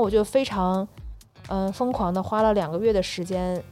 [0.00, 0.86] 我就非常，
[1.48, 3.62] 嗯，疯狂的花了两个月的时间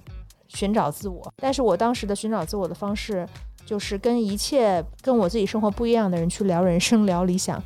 [0.48, 1.32] 寻找自我。
[1.36, 3.26] 但是我当时的寻找自我的方式，
[3.64, 7.62] 就是跟一切跟我自己生活不一样的人去聊人生、聊理想。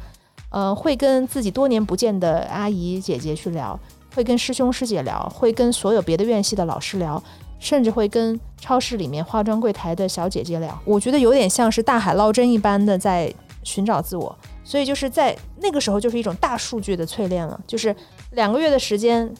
[0.52, 3.78] 嗯，会跟自己多年不见的阿姨姐姐去聊，
[4.14, 7.22] 会跟师兄师姐聊，会跟所有别的院系的老师聊，
[7.60, 10.76] 甚至会跟超市里面化妆柜台的小姐姐聊。
[10.84, 14.36] 我觉得有点像是大海捞针一般的在寻找自我。
[14.64, 17.60] 所以就是在那个时候，就是一种大数据的淬炼了。
[17.66, 17.94] 就是
[18.30, 19.32] 两个月的时间，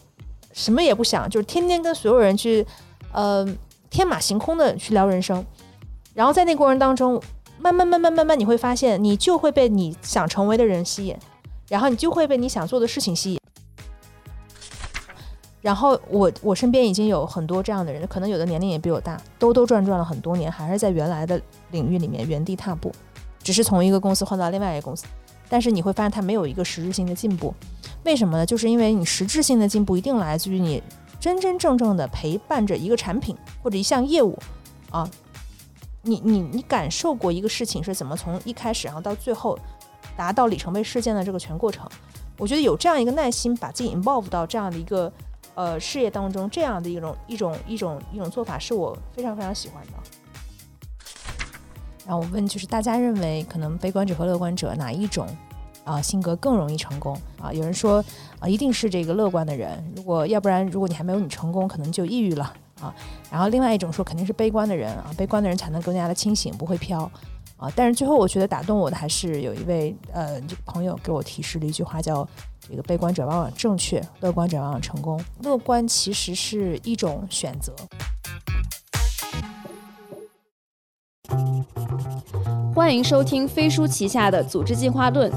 [0.53, 2.67] 什么也不想，就是天天跟所有人去，
[3.12, 3.47] 呃，
[3.89, 5.45] 天马行空的去聊人生。
[6.15, 7.23] 然后在那过程当中，
[7.59, 11.17] 慢慢慢慢慢慢，你会发现，你就会被你想成为的人吸引，
[11.69, 13.41] 然后你就会被你想做的事情吸引。
[15.61, 22.91] 然后我我身边已经有很多这样的人，可能有的年龄也比我大，兜兜转转了很多年，还是在原来的领域里面原地踏步，
[23.43, 25.05] 只是从一个公司换到另外一个公司。
[25.51, 27.53] 但是你会发现它没有一个实质性的进步，
[28.05, 28.47] 为什么呢？
[28.47, 30.83] 就是因为你实质性的进步一定来自于你
[31.19, 34.39] 真真正正的陪伴着一个产品或者一项业务，
[34.91, 35.11] 啊，
[36.03, 39.59] 你你你感受过一个事情是怎么从一开始然后到最后
[40.17, 41.87] 达到里程碑事件的这个全过程？
[42.39, 45.12] 我觉得有这样一个耐心，把自己 involve 到这样的一个
[45.55, 49.92] 呃事业当中，这样的一种一种一种一种做法，是我非常非常喜欢的。
[52.06, 55.27] 然后我问，就是大家认为可能悲观者和乐观者哪一种
[55.84, 57.53] 啊性格更容易成功啊？
[57.53, 58.05] 有人说
[58.39, 62.95] 啊，一定是这个乐观的人，如果要不然，如果你还没有你成功，可能就抑郁了啊。
[63.31, 67.11] 然后另外一种说，肯定是悲观的人啊，悲观的人才能更加的清醒，不会飘
[67.57, 67.70] 啊。
[67.77, 72.27] 但是最后我觉得打动我的还是有一位呃这朋友给我提示的一句话，叫
[72.69, 75.23] 这个悲观者往往正确，乐观者往往成功。
[75.42, 77.75] 乐观其实是一种选择。
[82.81, 85.31] 欢迎收听飞书旗下的《组织进化论》，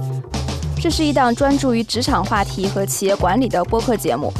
[0.81, 4.31] 这是一档专注于职场话题和企业管理的播客节目。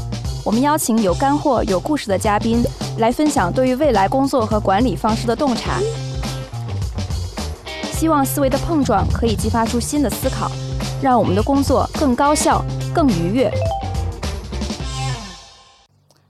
[0.46, 2.64] 我们邀请有干货、有故事的嘉宾
[3.00, 5.82] 来分享对于未来工作和管理方式的洞察，
[7.92, 10.50] 希望思维的碰撞可以激发出新的思考，
[11.02, 12.64] 让我们的工作更高效、
[12.96, 13.52] 更愉悦。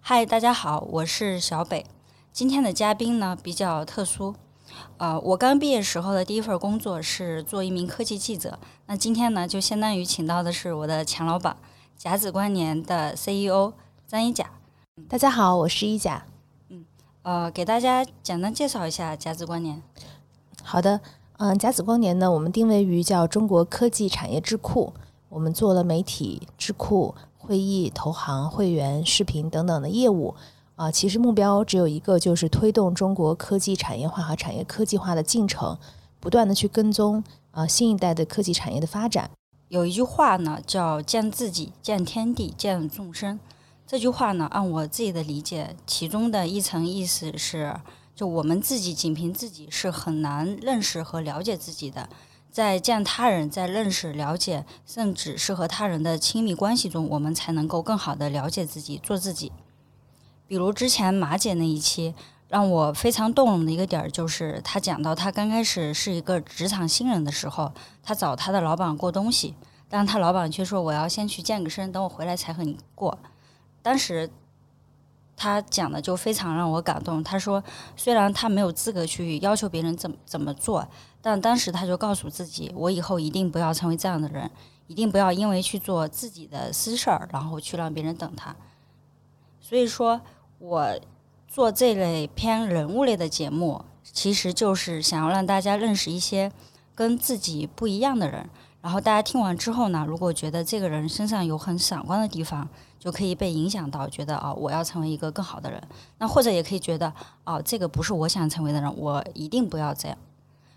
[0.02, 1.86] 嗨，大家好，我是小北。
[2.34, 4.34] 今天的嘉宾呢比较特殊。
[4.98, 8.58] 呃，我刚毕业时候的第一份工作是做一名科技记者。
[8.86, 11.58] 那今天呢，就相当于请到的是我的前老板，
[11.98, 13.74] 甲子关年的 CEO
[14.08, 14.50] 张一甲。
[15.10, 16.26] 大家好，我是一甲。
[16.70, 16.86] 嗯，
[17.24, 19.82] 呃，给大家简单介绍一下甲子关年。
[20.62, 21.02] 好的，
[21.38, 24.94] 嗯，甲子光年呢，我们定位于叫中国科技产业智库，
[25.30, 30.36] 我们做了媒体、智库、会议、投行、会员、视频等等的业务。
[30.76, 35.78] 啊，其实目标只有一个，就是推动中国科技产业化和产业科技化的进程，
[36.20, 39.30] 不断的去跟踪啊新一代的科技产业的发展。
[39.70, 43.40] 有一句话呢，叫“见自己，见天地，见众生”。
[43.86, 47.76] 这句话呢，按我自己的理解，其中的一层意思是，
[48.16, 52.10] 就我们自己仅凭自己是很难认识和了解自己的，
[52.52, 59.52] 在见他人、在认识、了解，甚至是和他人的亲密关系中，我们才能够更好的了解自己，做自己。
[60.54, 62.14] 比如之前马姐那一期，
[62.48, 67.72] 让我非常动容的一个点儿，就是她讲到她刚开始是一个职场新人的时候，
[68.04, 69.56] 她找她的老板过东西，
[69.90, 73.18] 但她老板却说我要先去健个身，等我回来才和你过。
[73.82, 74.30] 当时
[75.36, 77.24] 她讲的就非常让我感动。
[77.24, 77.64] 她说，
[77.98, 80.88] 虽然她没有资格去要求别人怎么怎么做，
[81.20, 84.52] 但当时她就告诉自己，我以后一定不要成为这样的人，
[84.86, 88.56] 一定不要因为去做自己的私事儿，然后去让别人等他。
[89.66, 90.20] 所以说，
[90.64, 90.98] 我
[91.46, 96.50] 做这类偏人物类的节目，其实就是想要让大家认识一些
[96.96, 98.50] 跟自己不一样的人。
[98.82, 102.66] 然后大家听完之后呢，如果觉得这个人身上有很闪光的地方，
[102.98, 105.84] 就可以被影响到，觉得哦，我要成为一个更好的人。
[106.20, 107.14] 那或者也可以觉得，
[107.44, 110.18] 哦，这个不是我想成为的人，我一定不要这样。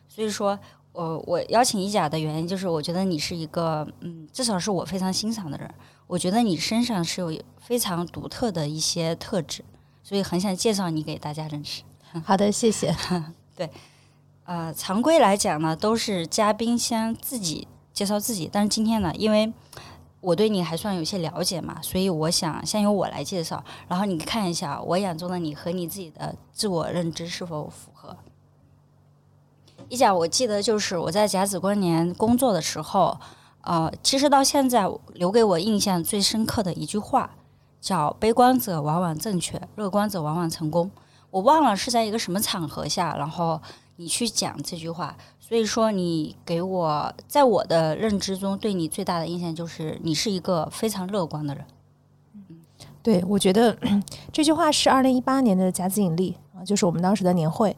[0.09, 0.59] 所以说，
[0.93, 5.73] 我我邀请一甲的原因，就是我觉得你是一个，嗯，至少是我非常欣赏的人。
[6.09, 9.65] 我觉得你身上是有非常独特的一些特质，
[10.07, 11.83] 所以很想介绍你给大家认识。
[12.25, 12.95] 好的，谢谢。
[13.57, 13.69] 对，
[14.45, 19.53] 呃，常规来讲呢，都是嘉宾先自己介绍自己，但是今天呢，因为
[20.21, 28.17] 我对你还算有些了解嘛，所以我想先由我来介绍，然后你看一下我眼中的你和你自己的自我认知是否符合。
[29.89, 33.19] 一甲，我记得就是我在甲子关联工作的时候。
[33.63, 37.35] 呃，其实到现在留给我印象最深刻的一句话，
[37.87, 40.91] 叫“悲观者往往正确，乐观者往往成功”。
[41.31, 43.63] 我忘了是在一个什么场合下，然后
[43.95, 45.17] 你去讲这句话。
[45.39, 51.65] 所以说，你给我在我的认知中对你最大的印象就是你是一个非常乐观的人。
[52.35, 52.43] 嗯
[53.05, 53.79] 对，我觉得
[54.33, 57.77] 这句话是二零一八年的夹子引力啊，就是我们当时的年会。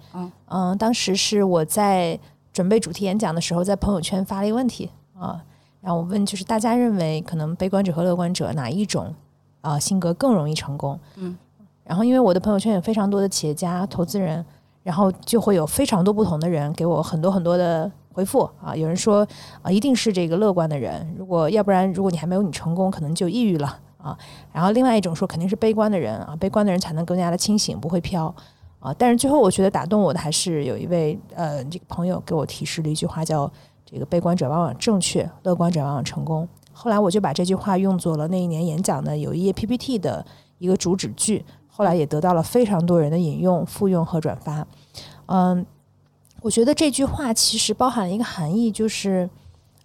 [0.48, 2.18] 嗯当时是我在
[2.50, 5.44] 准备主题演讲的时候，在朋友圈发了一个问题啊，
[5.82, 9.14] 然后我问就是大家认为可能悲观者和乐观者哪一种
[9.60, 10.98] 啊性格更容易成功？
[11.16, 11.36] 嗯，
[11.84, 14.44] 然后因为我的朋友圈有非常多的企业家、投资人，
[14.82, 19.26] 然后就会有非常多不同的人给我很多很多的回复啊，有人说
[19.62, 23.80] 啊一定是这个乐观的人，如果要不然如果你还没有你成功，可能就抑郁了。
[23.98, 24.16] 啊，
[24.52, 28.32] 然后另外一种说肯定是悲观的人啊，悲观的人才能更加的清醒，不会飘
[28.78, 28.94] 啊。
[28.96, 33.50] 但是最后我觉得打动我的还是有一位呃这个朋友给我提示了一句话，叫
[33.84, 36.48] 这个悲观者往往正确，乐观者往往成功。
[36.80, 40.24] 后来我就把这句话用作了那一年演讲的有一页 PPT 的
[40.58, 44.64] 一个主旨句，后来也得到了非常多人的引用、复用和转发。
[45.26, 45.66] 嗯，
[46.40, 49.28] 我觉得这句话其实包含了一个含义，就是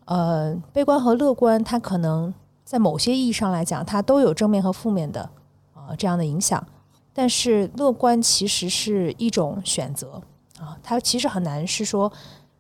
[0.06, 2.34] 呃，悲观和乐观它可能。
[2.64, 5.30] 在某些意义上来讲，它都有正面和负面的
[5.74, 6.66] 啊这样的影响。
[7.12, 10.20] 但是乐观其实是一种选择
[10.58, 12.12] 啊，它其实很难是说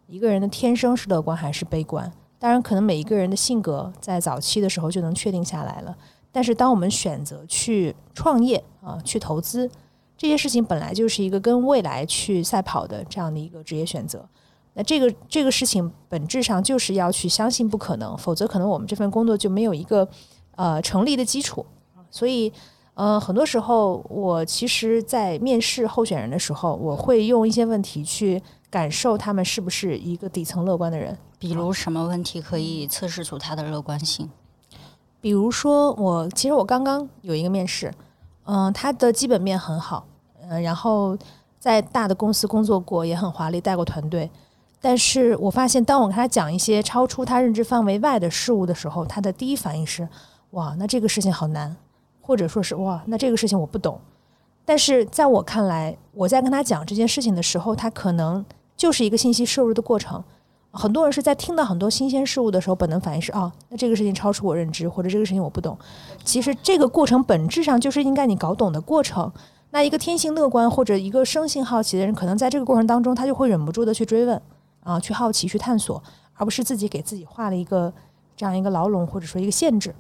[0.06, 2.12] 一个人的天生是乐观还是悲观。
[2.44, 5.96] 当然，可能每一个人的性格在早期的时候就能确定下来了。
[6.30, 9.72] 但是，当我们选择去创业啊，去投资
[10.18, 14.28] 这些事情，本来就是一个跟未来去赛跑的这样的一个职业选择。
[14.74, 20.06] 那这个这个事情本质上就是要去相信不可能，否则可能我们这份工作就没有一个
[20.58, 21.66] 呃成立的基础。
[22.12, 22.52] 所以，
[22.96, 28.44] 呃，很多时候我其实，在面试候选人的时候，我会用一些问题去
[28.74, 31.16] 感受他们是不是一个底层乐观的人。
[31.38, 34.28] 比如什么问题可以测试出他的乐观性？
[35.22, 37.94] 比如说，我其实我刚刚有一个面试，
[38.46, 40.08] 嗯、他的基本面很好，
[40.42, 41.16] 嗯、然后
[41.60, 44.28] 在大的公司工作过，也很华丽，带过团队。
[44.82, 50.10] 但是我发现，当我跟他讲一些超出他认知范围外的事物的时候，他的第一反应是：
[50.50, 51.78] 哇，那这个事情好难，
[52.22, 54.02] 或者说是哇，那这个事情我不懂。
[54.66, 58.44] 但是在我看来，我在跟他讲这件事情的时候，他可能
[58.84, 60.22] 就是一个信息摄入的过程。
[60.72, 65.78] 很多人是在听到很多新鲜事物的时候，本能反应是：哦，那这个事情超出我认知，或者这个事情我不懂。
[66.26, 69.32] 其实这个过程本质上就是应该你搞懂的过程。
[69.72, 74.42] 那一个天性乐观或者一个生性好奇的人，可能在这个过程当中，他就会忍不住的去追问。
[74.82, 76.04] 啊，去好奇，去探索，
[76.34, 77.94] 而不是自己给自己画了一个
[78.36, 79.96] 这样一个牢笼，或者说一个限制。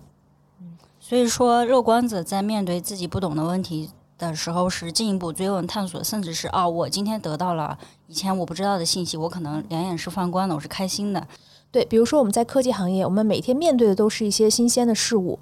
[0.60, 7.78] 嗯所以说，乐观者在面对自己不懂的问题的时候，是进一步追问、探索，甚至是啊，我今天得到了
[8.13, 11.27] 以前我不知道的信息，我可能两眼是放光的，我是开心的。
[11.71, 15.39] 对，比如说我们在科技行业，我们每天面对的都是一些新鲜的事物。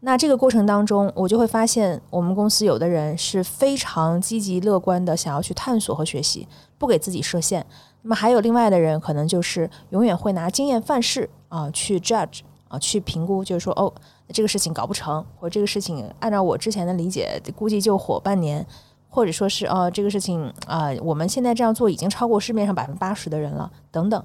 [0.00, 6.48] 那这个过程当中，我就会发现，我们公司有的人是非常积极乐观的，想要去探索和学习，
[6.78, 7.66] 不给自己设限。
[8.00, 13.92] 那么还有另外的人，可能就是永远会拿经验范式啊去 judge 啊去评估，就是说哦，
[14.28, 18.66] 这个事情搞不成，或者这个事情按照我之前的理解，估计就火半年，
[19.14, 24.20] 或者说是哦，这个事情啊、我们现在这样做已经超过市面上百分之八十的人了，等等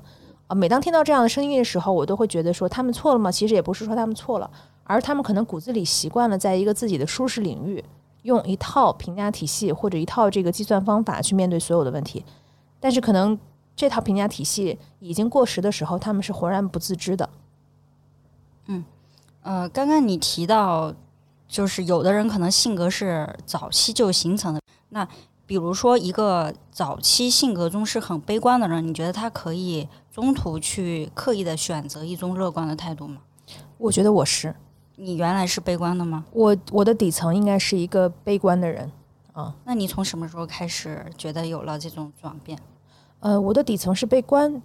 [0.48, 0.56] 啊。
[0.56, 3.32] 每当听到这样的声音的时候，我都会觉得说他们错了吗？
[3.32, 4.50] 其实也不是说他们错了，
[4.84, 7.84] 而他们可能骨子里习惯了在一个自己的舒适领域，
[8.24, 12.26] 用一套评价体系或者一套这个计算方法去面对所有的问题，
[12.80, 13.38] 但是可能。
[13.76, 17.30] 这套评价体系已经过时的时候，他们是浑然不自知的。
[18.66, 18.84] 嗯
[19.42, 20.94] 呃，刚刚你提到，
[21.48, 24.60] 就是有的人可能性格是早期就形成的。
[24.90, 25.08] 那
[25.46, 33.22] 比如说，一个早期性格中是很悲观的人，你觉得他可以中途去刻意的选择一种乐观的态度吗？
[33.78, 34.56] 我觉得我是，
[34.98, 36.26] 你原来是悲观的吗？
[36.32, 38.92] 我我的底层应该是一个悲观的人
[39.34, 39.56] 啊。
[39.64, 42.60] 那你从什么时候开始觉得有了这种转变？
[43.22, 44.62] 呃，我的底层是悲观，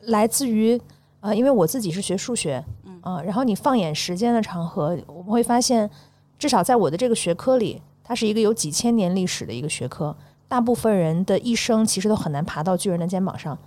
[0.00, 0.78] 来自于
[1.20, 5.90] 呃，因为我自己是学数学，嗯啊、然后你放眼时间的长河，我们会发现，
[6.38, 13.58] 至少在我的这个学科里，它是一个有几千年历史的一个学科，大部分人的一生其实都很难爬到巨人的肩膀上，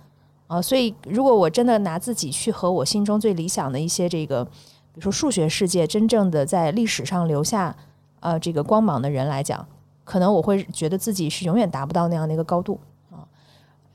[0.46, 4.50] 啊、所以如果我真的拿自己去和我心中最理想的一些这个，比
[4.94, 7.76] 如说数学世界真正的在历史上留下
[8.20, 9.66] 呃这个光芒的人来讲，
[10.04, 12.80] 可能我会觉得自己是永远达不到那样的一个高度
[13.10, 13.28] 啊。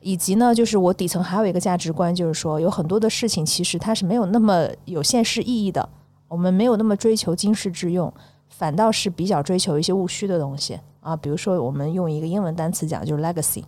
[0.00, 5.88] 以及呢，就是我底层还有一个价值观，就是说有很多的事情其实它是没有那么有现实意义的，
[6.28, 8.12] 我们没有那么追求经世致用，
[8.48, 10.80] 反倒是比较追求一些务虚的东西。
[11.00, 11.16] 啊。
[11.16, 13.64] 比如说，我们用一个英文单词讲，就是 legacy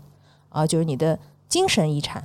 [0.48, 1.18] 啊，就是你的
[1.48, 2.24] 精神遗产。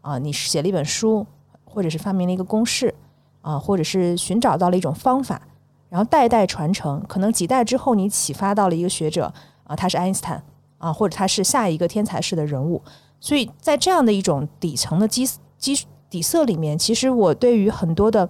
[0.00, 1.26] 啊，你写了一本书，
[1.64, 2.94] 或者是发明了一个公式。
[3.42, 5.40] 啊，或者是寻找到了一种方法，
[5.88, 9.32] 然后代代传承，可能几代之后你启发到了一个学者
[9.64, 10.42] 啊，他是爱因斯坦。
[10.76, 12.82] 啊，或者他是下一个天才式的人物。
[13.18, 15.28] 所以在这样的一种底层的基
[15.58, 18.26] 基底色里面，其实我对于很多的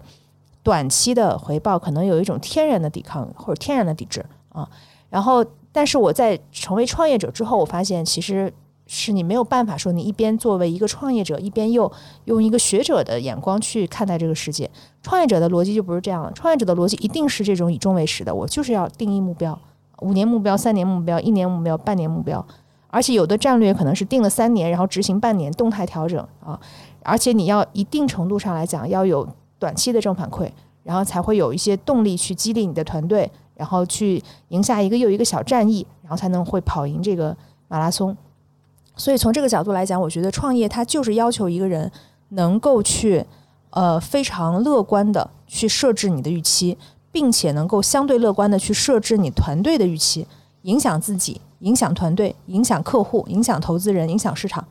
[0.63, 4.69] 短期的回报，可能有一种天然的抵抗或者天然的抵制啊。
[5.09, 8.53] 然后，但是我在成为创业者之后，我发现其实
[8.87, 11.91] 是你没有办法说你一边作为一个创业者，一边又
[12.27, 14.71] 用一个学者的眼光去看待这个世界。
[15.03, 19.59] 创业者的逻辑就不是这样了，创业者的逻辑一定是这种以终为始的，我就是要定义目标，
[20.01, 22.45] 五年目标、三年目标、一年目标、半年目标，
[22.89, 26.61] 而且有的战略可能是定了三年，然后执行半年，动态调整啊，
[27.03, 29.27] 而且你要一定程度上来讲要有
[29.61, 30.51] 短期的正反馈，
[30.83, 33.31] 然后才会有一些动力去激励你的团队。
[33.61, 37.37] 然后去赢下一个又一个小战役，然后才能会跑赢这个
[37.69, 38.17] 马拉松。
[38.97, 41.93] 所以从这个角度来讲，我觉得创业它就是要求一个人
[42.31, 43.23] 能够去
[43.69, 46.79] 呃非常乐观的去设置你的预期，
[47.13, 50.27] 并且能够相对乐观的去设置你团队的预期，
[50.63, 54.67] 影响自己，影响团队，影响客户，影响投资人，影响市场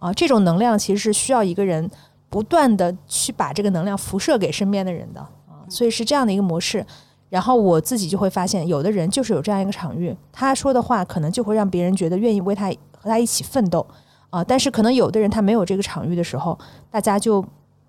[0.00, 0.12] 啊。
[0.12, 1.88] 这种能量其实是需要一个人
[2.32, 5.60] 不断的去把这个能量辐射给身边的人的啊。
[5.68, 6.84] 所以是这样的一个模式。
[7.28, 13.86] 然后我自己就会发现，有的人就是有这样一个场域，他说的话可能就会让别人觉得愿意为他和他一起奋斗
[14.30, 14.42] 啊。
[14.42, 16.58] 但是可能有的人他没有这个场域的时候，
[16.90, 17.44] 大家就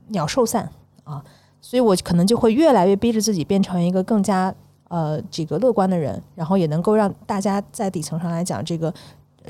[0.07, 0.69] 鸟兽散
[1.03, 1.23] 啊。
[1.61, 4.53] 所以我可能就会越来越逼着自己变成一个更加
[4.89, 8.93] 呃这个乐观的人，然后也能够让大家在底层上来讲，这个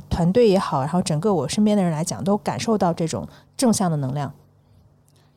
[0.10, 4.32] 团队也好，然后整个我身边的人来讲，都感受到这种正向的能量。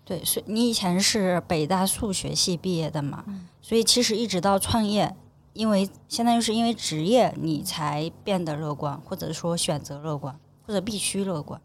[0.07, 3.25] 对，所以你以前是北大数学系毕业的嘛？
[3.61, 5.13] 所以其实一直到创业，
[5.53, 11.61] 因为相当于是因为职业，你才变得乐观，或者说选择乐观，或者必须乐观。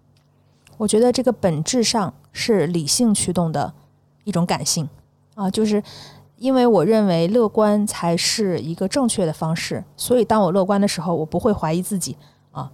[0.78, 3.72] 我觉得这个本质上是理性驱动的
[4.24, 4.90] 一种感性
[5.36, 5.84] 啊，就是
[6.38, 12.18] 因为我认为乐观才是一个正确的方式，所以当我乐观的时候，我不会怀疑自己
[12.52, 12.72] 啊。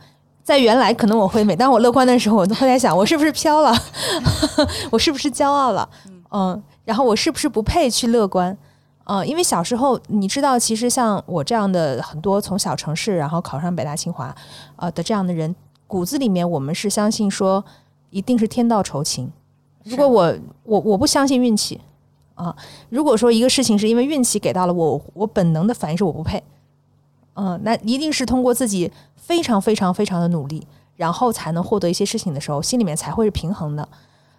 [0.47, 3.77] 在原来，可能我会每当我乐观的时候，我都会在想，我是不是飘了？
[4.89, 5.89] 我是不是骄傲了？
[6.31, 8.57] 嗯，然后我是不是不配去乐观？
[9.03, 14.33] 嗯，因为小时候，你知道，其实像我这样的很多从小城市，然后考上北大清华，
[14.77, 15.53] 呃的这样的人，
[15.85, 17.61] 骨子里面我们是相信说，
[18.09, 19.29] 一定是天道酬勤。
[19.83, 21.81] 如果我我我不相信运气
[22.35, 22.55] 啊，
[22.87, 26.41] 如果说一个事情是因为运气给到了我，我本能的反应是我不配。
[27.37, 28.91] 嗯，那一定是通过自己。
[29.27, 30.65] 非常非常非常的努力，
[30.95, 33.85] 然后才能获得一些事情的时候，心里面才会是平衡的。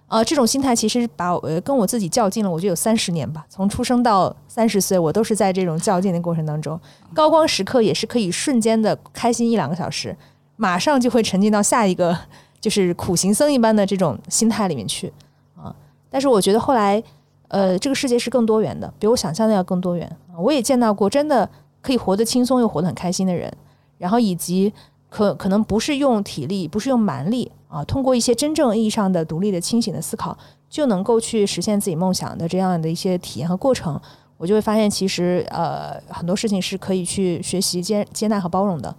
[0.06, 3.44] 呃，这种心态其实把呃跟我自己较劲了，我觉得有三十年吧。
[3.50, 6.80] 从出生到三十岁，我都是在这种较劲的过程当中。
[7.12, 10.16] 高光时刻也是可以瞬间的开心一两个小时，
[10.56, 12.18] 马上就会沉浸到下一个
[12.58, 15.12] 就是苦行僧一般的这种心态里面去
[15.54, 15.74] 啊。
[16.08, 17.02] 但是我觉得后来，
[17.48, 20.10] 呃，这个世界是更多元的，比我想象的要更多元。
[20.38, 21.46] 我也见到过真的
[21.88, 23.50] 可以活得轻松又活得很开心的人。
[23.96, 24.70] 然后以及
[25.08, 30.36] 可可能不是用体力，不是用蛮力啊，通过一些真正意义上的独立的、清醒的思考，
[30.68, 33.98] 就能够去实现自己梦想的这样的一些体验和过程，
[34.36, 38.94] 我就会发现，其实呃很多事情是可以去学习、接接纳和包容的。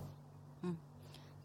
[0.63, 0.75] 嗯，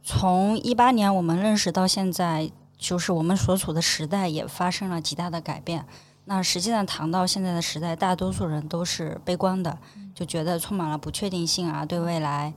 [0.02, 5.84] 从一八年我们认识到现在，就是我们所处的时代也发生了极大的改变。
[6.26, 9.76] 那实际上谈到现在的时代，大多数人都是悲观的，
[10.14, 12.52] 就觉得充满了不确定性啊，对未来。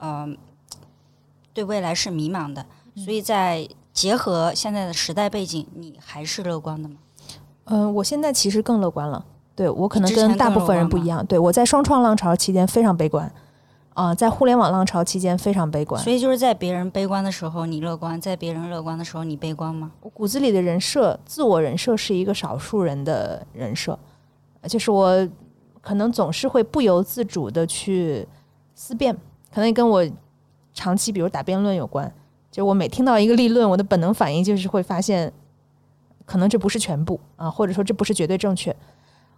[0.00, 0.38] 嗯，
[1.52, 6.94] 对未来是迷茫的，所以在结合现在的时代背景，你还是乐观的吗？
[7.64, 9.24] 嗯，我现在其实更乐观了。
[9.56, 11.26] 对我可能跟大部分人不一样。
[11.26, 13.28] 对我在双创浪潮期间非常悲观，
[13.98, 16.00] 啊，在互联网浪潮期间非常悲观。
[16.00, 19.90] 所以就是在别人悲观的时候你乐观，在别人乐观的时候你悲观吗？
[20.00, 23.98] 我骨子里的人设，自我人设是一个少数人的人设，
[24.68, 25.28] 就是我
[25.80, 28.24] 可能总是会不由自主的去
[28.76, 29.12] 思辨。
[29.52, 30.08] 可能跟我
[30.72, 32.12] 长期比如打辩论有关，
[32.52, 35.32] 就我每听到一个立论，我的本能反应就是会发现，
[36.24, 38.76] 可能这不是全部啊，或者说这不是绝对正确，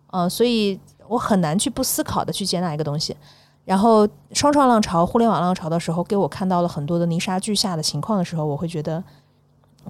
[0.09, 3.17] 呃，所以我很难去不思考的去接纳一个东西。
[3.65, 9.03] 然后双创浪潮、互联网浪潮的时候，给我看到了很多的泥沙俱下的情况的时候，我会觉得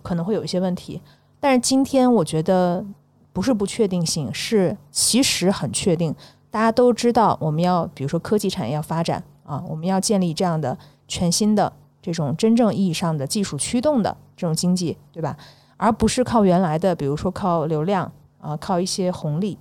[0.02, 1.00] 可能会有一些问题。
[1.38, 2.84] 但是今天我觉得
[3.32, 6.14] 不是不确定性，是其实很确定。
[6.50, 9.22] 大家都知道，我们要比如说科技产业要发展。
[9.42, 15.36] 啊，我们要建立这样的全新的这种真正意义上的技术驱动的这种经济，对吧？
[15.76, 19.58] 而不是靠原来的，比如说靠流量啊，靠一些红利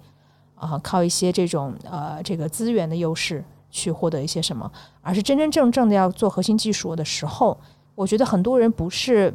[0.54, 4.72] 啊，靠一些这种呃这个资源的优势去获得一些什么，
[5.02, 7.58] 而是真真正正的要做核心技术的时候，
[7.96, 9.34] 我觉得很多人不是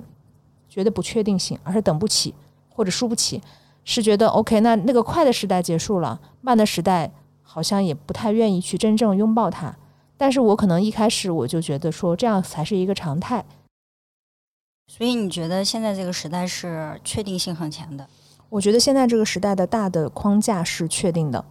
[0.69, 2.35] 觉得不确定性，而是等不起
[2.69, 3.41] 或者输不起，
[3.85, 7.11] 是觉得 OK，那那个快的时代结束了，慢的时代
[7.43, 9.77] 好像也不太愿意去真正拥抱它。
[10.17, 13.45] 但是我可能一开始我就觉得说这样才是一个常态，
[14.87, 18.09] 所以你觉得现在这个时代是确定性很强的？
[18.49, 21.45] 我觉得现在这个时代的大的框架是确定的，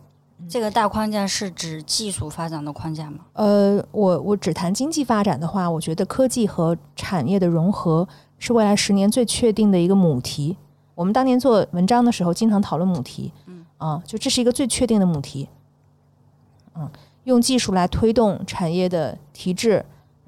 [0.49, 3.19] 这个大框架是指技术发展的框架吗？
[3.33, 8.07] 呃，我我只谈经济发展的话，我觉得科技和产业的融合
[8.37, 10.57] 是未来十年最确定的一个母题。
[10.95, 15.49] 我们当年做文章的时候，经常讨论母题，嗯啊，就这是一个最确定的母题。
[16.75, 16.89] 嗯，
[17.23, 19.85] 用技术来推动产业的提质、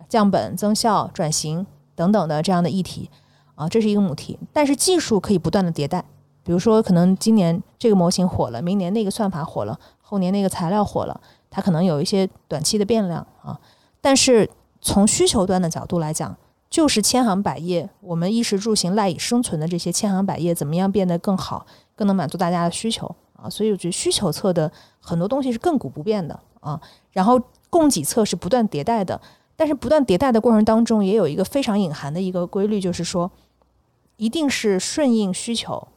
[0.09, 3.09] 降本增效、转型等等的这样的议题，
[3.53, 4.39] 啊，这是一个母题。
[4.51, 6.03] 但是技术可以不断的迭代，
[6.43, 9.79] 比如说可能今年这个模型火了，明年那个算法火了。
[10.07, 11.19] 后年那个材料火了，
[11.49, 13.59] 它可能有一些短期的变量啊，
[14.01, 14.47] 但是
[14.79, 16.37] 从需求端的角度来讲，
[16.69, 23.49] 就是千行百业，我们衣食住行赖以生存的这些千行百业，怎么样变得更好，更能满足大家的需求啊？
[23.49, 24.71] 所以我觉得需求侧的
[25.01, 26.79] 很多东西是亘古不变的啊，
[27.11, 29.19] 然后供给侧是不断迭代的，
[29.55, 33.31] 但是不断迭代的过程当中，也有一个非常隐含的一个规律，就是说，
[34.17, 35.87] 一定是顺应需求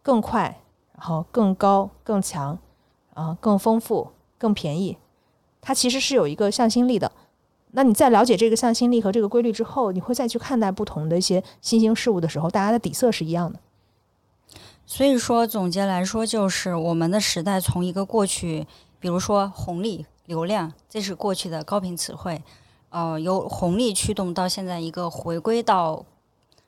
[0.00, 0.60] 更快，
[0.94, 2.58] 然后更高更强。
[3.14, 4.96] 啊，更丰富、更便宜，
[5.60, 7.12] 它其实是有一个向心力的。
[7.72, 13.58] 那你在了解这个向心力和这个规律之后，你会再去看待不同的一些新兴事物的时候，大家的底色是一样的。
[14.84, 18.66] 所以说，总结来说，就是我们的时代从一个过去，
[19.00, 22.42] 比如说红利、流量，这是过去的高频词汇，
[22.90, 26.04] 呃，由红利驱动到现在一个回归到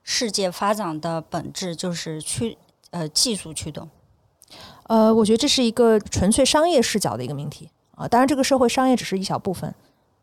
[0.02, 2.56] 世界发展的本质，就是驱
[2.92, 3.90] 呃技术驱动。
[4.84, 8.06] 呃，我觉得这是一个纯粹商业视角的一个命题啊。
[8.06, 9.74] 当然，这个社会商业只是一小部分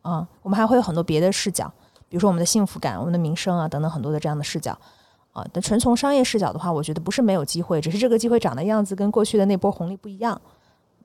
[0.02, 1.72] 啊，我们还会有很多别的视角，
[2.08, 4.78] 比如说我们的幸福感、我们的民生啊等等很多的这样的视角
[5.34, 5.46] 啊。
[5.52, 10.40] 但纯从商业视角的话，我觉得不是没有机会，只是这个机会长的样子跟过去的那波红利不一样。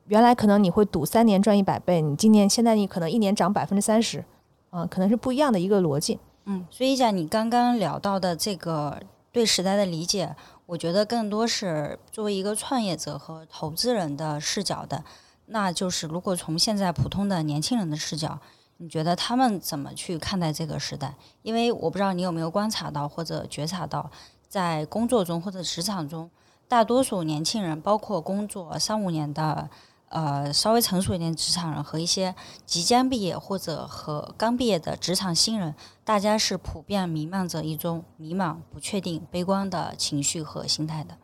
[0.09, 4.23] 原来可能你会赌三年赚一百倍，你今年现在你可能一年涨百分之三十
[4.71, 6.19] 啊，可能是不一样的一个逻辑。
[6.45, 9.01] 嗯，所以讲你刚刚聊到的这个
[9.33, 10.37] 对时代的理解。
[10.67, 15.05] 我觉得更多是作为一个创业者和投资人的视角的，
[15.47, 18.39] 那就是如果从现在普通的年轻人的视角，
[18.79, 21.15] 你觉得他们怎么去看待这个时代？
[21.43, 24.11] 因为我不知道你有没有观察到或者觉察到，
[24.49, 26.31] 在工作中或者职场中，
[26.67, 29.71] 大多数年轻人，包括工作三五年的。
[30.09, 32.33] 呃，稍微成熟一点职场人和一些
[32.65, 35.75] 即将毕业或者和刚毕业的职场新人，
[36.07, 41.19] 大家是普遍弥漫着一种迷茫、不确定、悲观的情绪和心态的。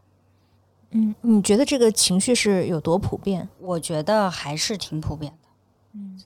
[0.91, 3.49] 嗯，你觉得这个情绪是有多普遍？
[3.61, 5.49] 我觉得还是挺普遍的。
[5.93, 6.21] 嗯，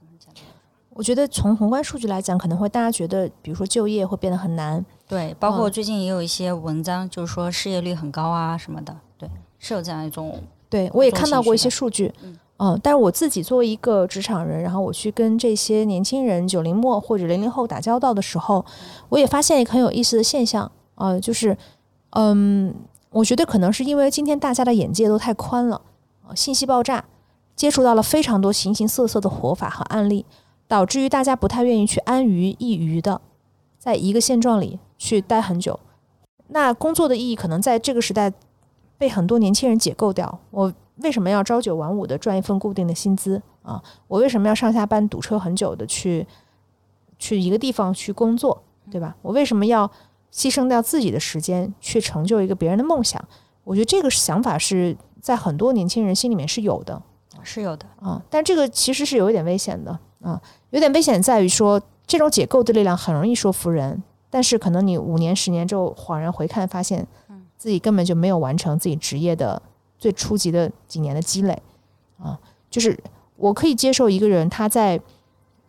[0.89, 4.83] 我觉得从宏观数据来讲，可能会大家觉得，比如说就业会变得很难。
[5.07, 8.99] 对，包括最近也有一些文章，就是说失业率很高啊什么的。
[9.19, 10.43] 对，是有这样一种。
[10.71, 12.11] 对，我也看到过一些数据。
[12.23, 12.35] 嗯。
[12.59, 18.65] 嗯，但是我自己作为一个职场人，然后我去跟这些年轻人九零末或者零零后打交道的时候，
[19.11, 21.55] 我也发现一个很有意思的现象啊，就是，
[22.13, 22.75] 嗯，
[23.11, 25.83] 我觉得可能是因为今天大家的眼界都太宽了，
[26.35, 27.05] 信息爆炸，
[27.55, 30.25] 接触到了非常多形形色色的活法和案例，
[30.67, 33.21] 导致于大家不太愿意去安于一隅的，
[33.79, 35.79] 在一个现状里去待很久。
[36.49, 38.33] 那工作的意义可能在这个时代
[38.97, 40.39] 被很多年轻人解构掉。
[40.51, 40.73] 我。
[41.03, 43.83] 为什么要朝九晚五的赚一份固定的薪资啊？
[44.09, 46.27] 我为什么要上下班堵车很久的去
[47.19, 49.15] 去一个地方去工作，对吧？
[49.21, 49.91] 我为什么要
[50.33, 53.23] 牺牲掉自己的时间去成就一个别人的梦想？
[53.65, 57.03] 我觉得这个想法是在很多年轻人心里面是有的，
[57.43, 58.23] 是有的啊。
[58.31, 67.07] 但这个其实是有一点危险的啊，有点危险在于说这种解构的力量很容易说服人，但是可能你五年十年之后恍然回看，发现
[67.59, 69.61] 自己根本就没有完成自己职业的。
[69.99, 71.63] 最初级的几年的积累，
[72.19, 72.39] 啊，
[72.71, 72.99] 就是
[73.37, 75.01] 我可以接受一个人他在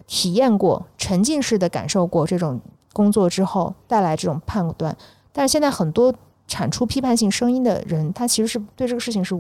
[0.06, 2.60] 体验过沉浸式的感受过这种
[2.92, 4.96] 工作之后带来这种判断，
[5.32, 6.13] 但是现在很多
[6.46, 9.34] 产出批判性声音的人，他其实是对这个事情是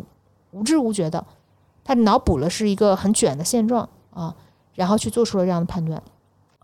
[0.51, 1.25] 无知无觉的，
[1.83, 4.33] 他脑补了是一个很卷的现状啊，
[4.75, 6.01] 然后去做出了这样的判断。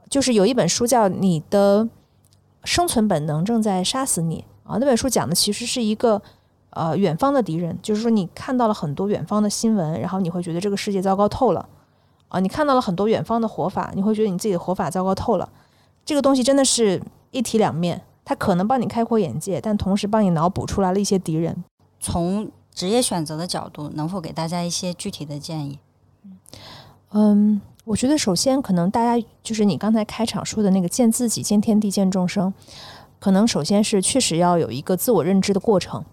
[0.09, 1.89] 就是有一本书叫《你的
[2.63, 6.21] 生存本能正在杀死你》啊，那本书讲的其实是一个。
[6.75, 11.69] 呃，远方的敌人，就是说你看到了很多远方的新闻，然后你会觉得这个世界糟糕透了，
[12.29, 15.47] 啊，你看到了很多远方的活法，你会觉得你自己的活法糟糕透了。
[16.03, 21.63] 这个东西真的是一体两面，它可能帮你开阔眼界，但同时帮你脑补出来了一些敌人。
[21.99, 25.77] 从职业选择的角度，能否给大家一些具体的建议？
[27.11, 32.51] 嗯，我觉得首先可能大家就是你刚才开场说的那个见自己、见天地、见众生，
[33.19, 36.03] 可能首先是确实要有一个自我认知的过程。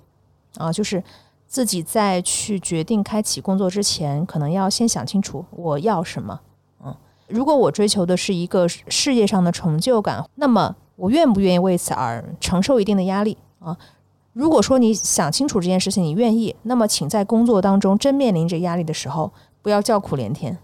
[0.56, 1.02] 啊，就是
[1.46, 6.40] 自己在去决定开启工作之前，可能要先想清楚我要什么。
[6.84, 6.94] 嗯，
[7.28, 13.76] 如果我追求的是一个事业上的成就感，那么我愿不愿意为此而承受一定的压力啊？
[14.32, 20.56] 如果说你想清楚这件事情，你愿意，那么请在工作当中真面临着压力的时候，不要叫苦连天。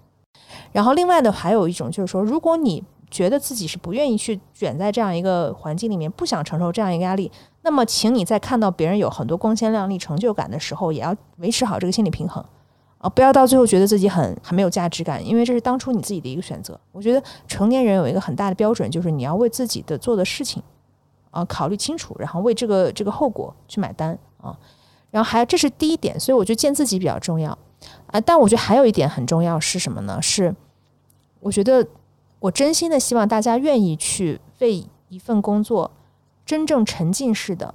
[0.73, 7.31] 然后另外的还有一种就是说，如果你觉得自己是不愿意去卷在这样一个环境里面，不想承受这样一个压力，
[7.63, 12.45] 那么请你在看到别人有很多光鲜亮丽、成就感的时候，也要维持好这个心理平衡
[12.99, 16.79] 啊，不要到最后觉得自己很很没有价值感，因为这是当初你自己的一个选择。
[16.91, 20.63] 我觉得成年人有一个很大的标准，就是你要为自己的做的事情
[21.31, 24.59] 啊考虑清楚，然后为这个这个后果去买单啊。
[25.13, 27.57] 然后还有这是第一点，所以我觉得见自己比较重要
[28.09, 28.21] 啊。
[28.21, 30.21] 但我觉得还有一点很重要是什么呢？
[30.21, 30.53] 是
[31.39, 31.87] 我觉得。
[32.47, 35.91] 我真心的希望大家愿意去为一份工作
[36.45, 37.75] 真正沉浸式的，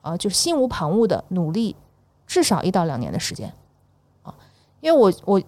[0.00, 1.76] 啊，就是心无旁骛的努力，
[2.26, 3.52] 至少一到两年的时间，
[4.22, 4.34] 啊，
[4.80, 5.42] 因为我我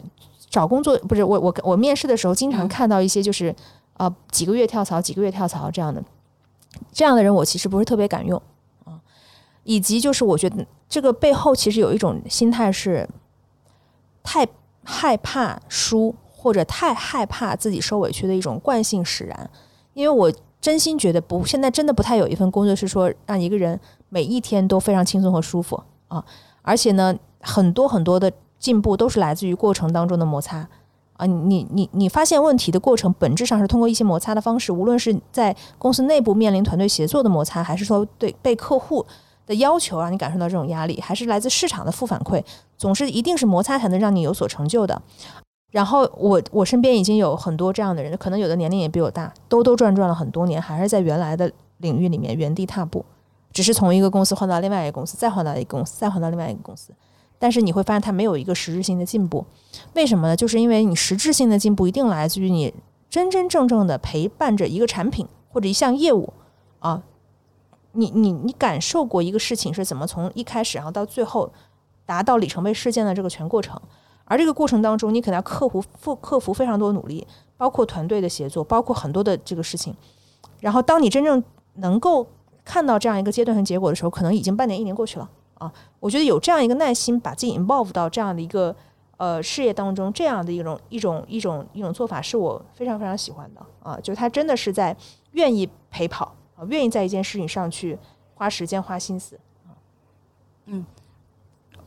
[0.51, 3.55] 找工作不是我我我面试的时候经常看到一些就是
[3.95, 6.03] 啊几个月跳槽几个月跳槽这样的，
[6.93, 8.41] 这样的人我其实不是特别敢用
[8.85, 9.01] 啊，
[9.65, 13.09] 以及就是我觉得这个背后其实有一种心态是
[14.23, 14.47] 太
[14.85, 16.15] 害怕输。
[16.43, 19.49] 或者太害怕自己受委屈的一种惯性使然，
[19.95, 23.79] 因为我真心觉得不，现在真的不太有一份工作是说让一个人
[24.09, 26.25] 每一天都非常轻松和舒服啊，
[26.63, 30.67] 而且呢，很多很多的进步都是来自于过程当中的摩擦
[31.13, 39.07] 啊，你你你发现问题的过程本质上是通过一些摩擦的方式，无论是在公司内部面临团队协作的摩擦，还是说对被客户
[39.47, 42.43] 的要求让你感受到这种压力，还是来自市场的负反馈，
[42.77, 45.01] 总是一定是摩擦才能让你有所成就的。
[45.73, 53.03] 然后我我身边已经有很多这样的人，可能有的年龄也比我大，兜兜转转了很多年，还是在原来的领域里面原地踏步，
[53.53, 56.93] 只是从一个公司换到另外一个公司，再换到一个公司，再换到另外一个公司。
[57.39, 59.47] 但是你会发现它没有一个实质性的进步，
[59.95, 60.37] 为什么呢？
[60.37, 62.73] 就是因为你实质性的进步一定来自于你
[63.09, 66.35] 真真正正的陪伴着一个产品或者一项业务
[66.81, 67.03] 啊，
[67.93, 71.51] 你你你感受过一个事情是怎么从一开始然后到最后
[72.05, 73.81] 达到里程碑事件的这个全过程。
[74.33, 77.27] 而这个过程当中，你可能要克服、克克服非常多努力，
[77.59, 79.95] 包括团队的协作，包括很多的这个事情。
[80.59, 82.27] 然后，当你真正能够
[82.65, 85.71] 看到这样一个阶段性结果的时候，可能已经半年、一年过去了啊。
[86.01, 88.75] 我觉得有这样一个耐心，把自己 involve 到这样的一个
[89.19, 94.01] 呃事业当中，这样的一种一种一种一种做法，是我非常非常喜欢的啊。
[94.03, 94.97] 就他真的是在
[95.33, 97.99] 愿意陪跑啊，愿意在一件事情上去
[98.35, 99.39] 花时间、花心思。
[100.65, 100.87] 嗯。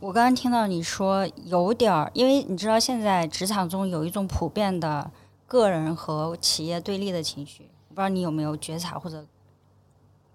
[0.05, 5.09] 我刚刚听到你说有点儿，因为你知道现在职场中有一种普遍的
[5.47, 9.25] 个人和企业对立的情绪，我不知道你有没有觉察或者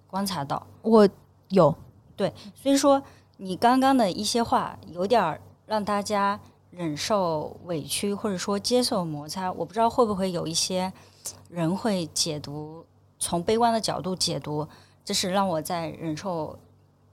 [0.09, 0.67] 观察到？
[0.83, 1.09] 我
[1.51, 1.73] 有，
[2.17, 3.01] 对，所以说
[3.37, 10.93] 你刚刚的一些话有点儿让大家忍受委屈或者说接受摩擦，我不知道会不会有一些
[11.49, 12.85] 人会解读，
[13.21, 14.67] 从悲观的角度解读，
[15.05, 16.59] 这是让我在忍受。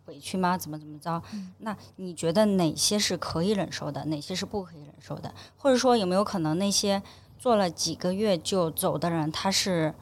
[0.07, 0.57] 委屈吗？
[0.57, 1.21] 怎么怎么着？
[1.59, 5.33] 那你觉得哪些是可以忍受的，哪些是不可以忍受的？
[5.55, 7.01] 或者说有没有可能那些
[7.37, 9.93] 做了几个月就走的人，他是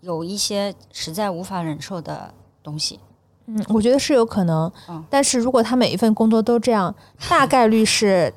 [0.00, 3.00] 有一些实在无法忍受的东西？
[3.46, 4.70] 嗯，我觉得是有可能。
[4.88, 6.94] 嗯，但是如果他每一份工作都这样，
[7.28, 8.32] 大概率是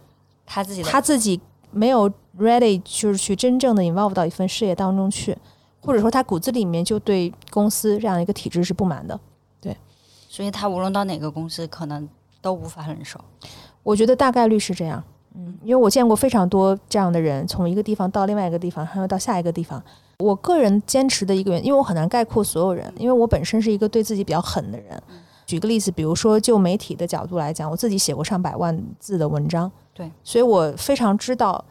[0.45, 1.39] 他自己他自己
[1.71, 5.37] 没有 ready，就是去真正的 involve 到一份事业当中去，
[5.81, 9.19] 或者说他骨子里面就对公司这样一个体制是不满的。
[10.31, 12.07] 所以他无论到哪个公司，可能
[12.39, 13.19] 都无法忍受。
[13.81, 19.83] 我觉得大概率是这样，嗯，因为我见过非常多这样的人，从一个地方到另外一个地方，还有到下一个地方。
[20.19, 25.01] 我个人坚持的一个原因，因为我很难概括所有人，因为我本身是一个对自己比较狠的人。
[25.47, 31.65] 举个例子，比如说就媒体的角度来讲，我自己写过上百万字的文章，对，所以我非常知道，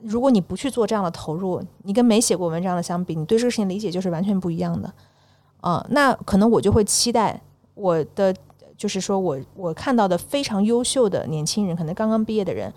[0.00, 4.92] 如果你不去做这样的投入，你跟没写过文章的相比，你对这个事情理解就是完全不一样的。
[5.60, 7.40] 啊，那可能我就会期待。
[7.74, 8.34] 我的
[8.76, 12.72] 就是说，我我看到的非常优秀的年轻人，可能刚刚毕业的人，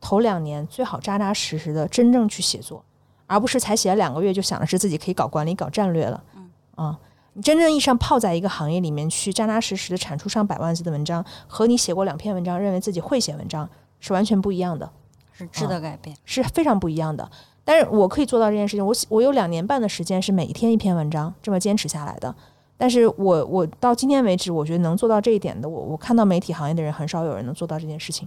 [0.00, 2.84] 头两年最好扎扎实实的真正去写作，
[3.26, 6.22] 而不是才写了两个月就想的是自己可以搞管理、搞战略了。
[6.34, 6.98] 嗯啊，
[7.34, 13.68] 你真正意义上泡在一个行业里面去扎扎实实的产出上百万字的文章，和你写过两篇文章认为自己会写文章
[14.00, 14.90] 是完全不一样的，
[15.32, 17.30] 是质的改变，是非常不一样的。
[17.62, 22.34] 但是我可以做到这件事情，我我有两年半的时间是每一天一篇文章这么坚持下来的。
[22.80, 28.26] 但是我我到今天为止，我觉得能做到这一点的，我我看到媒体行业的人很少有人能做到这件事情。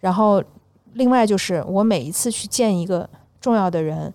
[0.00, 0.42] 然后
[0.94, 3.06] 另外就是我每一次去见一个
[3.38, 4.10] 重要的人，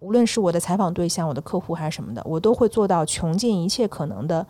[0.00, 4.44] 无论是我的采访对象、我的客户还是什么的，我都会做到穷尽一切可能的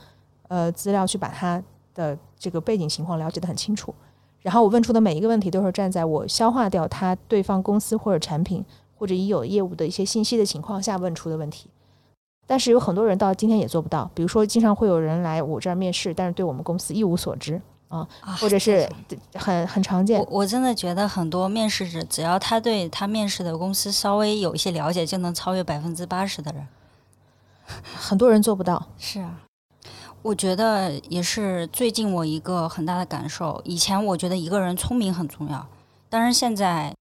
[0.49, 1.63] 呃资料去把他
[1.95, 3.95] 的这个背景情况了解的很清楚。
[4.41, 8.65] 然后我问出的每一个问题都是站在我消化掉他对方公司或者产品
[8.97, 11.69] 或者已有业务的一些信息的情况下问出的问题。
[12.47, 18.89] 但是有很多人到今天也做不到，比如说经常会有人来我这儿面试，但是对我们公司一无所知啊，啊或者是
[19.35, 20.27] 很很常见我。
[20.31, 26.67] 我真的觉得很多面试者，只要他对他面试的公司稍微有一些了解，就能超越百分之八十的人。
[27.97, 28.87] 很多人做不到。
[28.97, 29.41] 是啊，
[30.23, 33.61] 我觉得也是最近我一个很大的感受。
[33.65, 35.67] 以前我觉得一个人聪明很重要，
[36.09, 36.95] 但是现在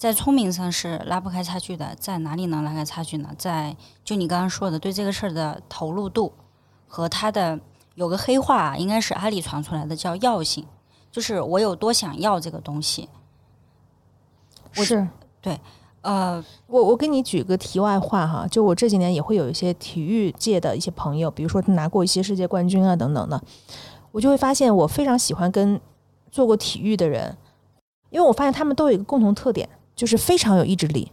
[0.00, 1.94] 在聪明上是拉不开差距的。
[1.96, 3.34] 在哪里能拉开差距呢？
[3.36, 6.32] 在就你刚刚说的对这个事儿的投入度
[6.88, 7.60] 和他的
[7.96, 10.66] 有个黑话，应该是阿里传出来的，叫要性，
[11.12, 13.10] 就是我有多想要这个东西。
[14.78, 15.06] 我是
[16.00, 23.38] 呃，我我给你举个题外话哈，就我这几年也会有一些体育界的一些朋友，比如说拿过一些世界冠军啊等等的，
[24.12, 25.78] 我就会发现我非常喜欢跟
[26.30, 27.36] 做过体育的人，
[28.08, 29.68] 因为我发现他们都有一个共同特点，
[30.00, 31.12] 就是非常有意志力，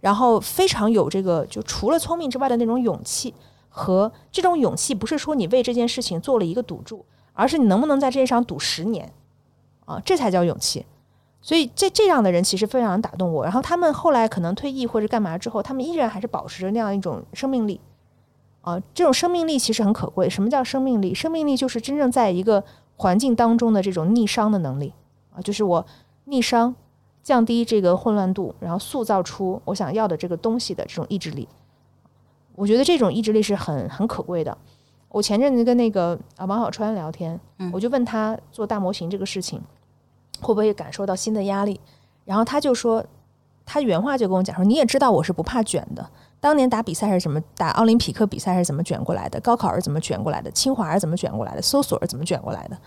[0.00, 3.32] 然后非常有这个就除了聪明之外的那种勇气
[3.70, 9.10] 和这种勇气，不是说你为这件事情做了一个赌注，而是你能不能在这件事上赌十年
[9.86, 10.84] 啊，这才叫勇气。
[11.40, 13.42] 所以这这样的人其实非常打动我。
[13.42, 17.80] 然后他们后来可能退役或者干嘛之后，他们依然还是保持着那样一种生命力
[18.60, 20.28] 啊，这种生命力其实很可贵。
[20.28, 21.14] 什么叫生命力？
[21.14, 22.62] 生命力就是真正在一个
[22.96, 24.92] 环境当中的这种逆商的能力
[25.34, 25.86] 啊，就是我
[26.24, 26.76] 逆商，
[27.28, 31.46] 降低这个混乱度，然后塑造出我想要的这个东西的这种意志力。
[32.54, 34.56] 我觉得这种意志力是很很可贵的。
[35.10, 39.60] 我前阵子跟那个啊王小川聊天，嗯我就问他做大模型这个事情
[40.40, 41.78] 会不会感受到新的压力，
[42.24, 43.04] 然后他就说，
[43.66, 46.08] 他原话就跟我讲说，你也知道我是不怕卷的。
[46.40, 52.78] 当年打比赛是怎么打奥林匹克比赛是怎么卷过来的，高考是怎么卷过来的，清华是怎么卷过来的，搜索是怎么卷过来的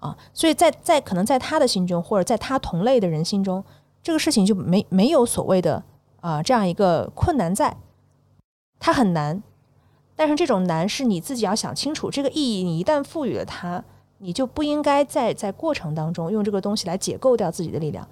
[0.00, 0.16] 啊？
[0.32, 3.62] 所以在在可能在他的心中，或者在他同类的人心中，
[4.04, 5.82] 这个事情就没没有所谓的
[6.20, 7.76] 啊、这样一个困难在，
[8.78, 9.42] 它很难，
[10.14, 13.82] 但是这种难是你自己要想清楚这个意义，你一旦赋予了它，
[14.18, 18.06] 你就不应该在在过程当中用这个东西来解构掉自己的力量。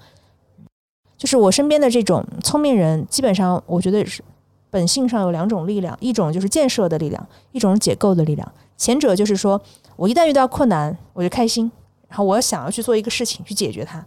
[1.17, 4.25] 就是我身边的这种聪明人，基本上我觉得是
[4.71, 8.53] 本性上有两种力量，一种就是建设的力量，一种是解构的力量。
[8.77, 9.61] 前者就是说
[9.97, 11.71] 我一旦遇到困难，我就开心，
[12.09, 14.01] 然后我想要去做一个事情去解决它；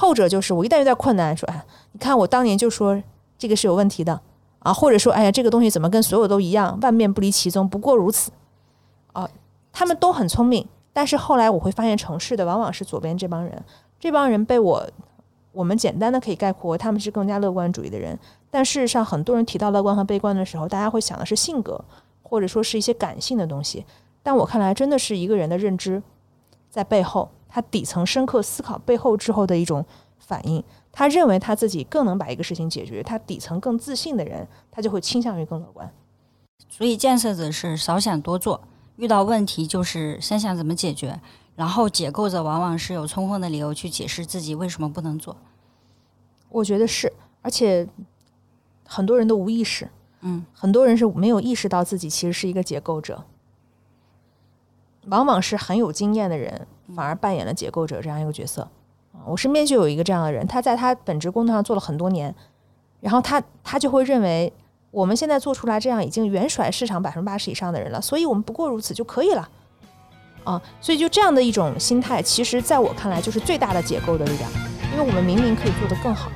[0.00, 3.02] 后者就是我一旦遇到困难，说哎，你看我当年就说
[3.36, 4.18] 这个是有问题的
[4.60, 8.30] 啊，或者说哎呀这个东西怎么跟所有都一样，万变不离其宗，不过如此
[9.12, 9.28] 啊。
[9.72, 13.62] 他们都很聪明，但是后来我会发现，城市的往往是左边这帮人，
[14.00, 14.90] 这帮人被我
[15.52, 18.18] 我们简单的可以概括为，他们是更加乐观主义的人。
[18.50, 21.84] 但事实上，很多人提到乐观和悲观的时候，大家会想的是性格，
[22.22, 23.84] 或者说是一些感性的东西。
[24.22, 26.02] 但我看来，真的是一个人的认知
[26.68, 29.84] 在背后，他底层深刻思考背后之后的一种
[30.18, 30.64] 反应。
[30.92, 35.92] 他认为他自己更能把一个事情解决，他底层更自信的人，他就会倾向于更乐观。
[36.68, 38.60] 所以建设者是少想多做，
[38.96, 41.20] 遇到问题就是先想怎么解决，
[41.54, 45.36] 然后解构者往往是有充分的理由去解释自己为什么不能做。
[46.48, 47.86] 我觉得是，而且
[48.84, 49.88] 很多人都无意识，
[50.22, 53.24] 嗯，很多人是没有意识到自己其实是一个解构者，
[55.06, 58.66] 往往是很有经验的人反而扮演了解构者这样一个角色。
[59.26, 62.34] 我身边就有一个这样的人，他在他本职工作上做了很多年，
[63.00, 64.52] 然后他他就会认为
[64.90, 69.48] 我们现在做出来这样已经远甩市场百分之八十以上的人了，所以我们不过如此就可以了。
[70.44, 74.50] 啊，所以就这样的一种心态，其实在我看来就是最大的解构的力量，
[74.92, 76.30] 因为我们明明可以做得更好。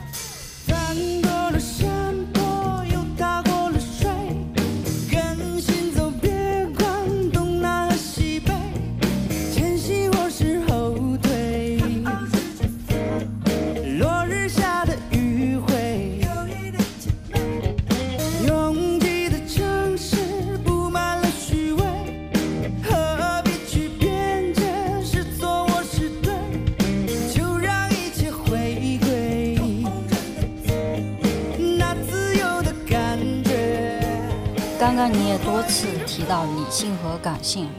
[34.84, 37.70] 刚刚你也多次提到理性和感性，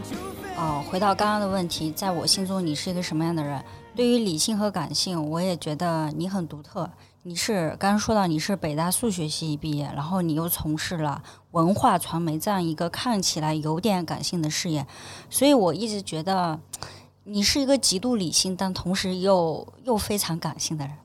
[0.57, 3.63] 哦、回到刚刚的问题，在我心中你是一个什么样的人？
[3.95, 6.89] 对于理性和感性，我也觉得你很独特。
[7.21, 14.87] 你是刚刚说到你是北大数学系毕业，然后你又从事了文化传媒这样一个看起来有点感性的事业，
[15.29, 16.59] 所以我一直觉得
[17.25, 20.95] 你是一个极度理性，但同时又又非常感性的人。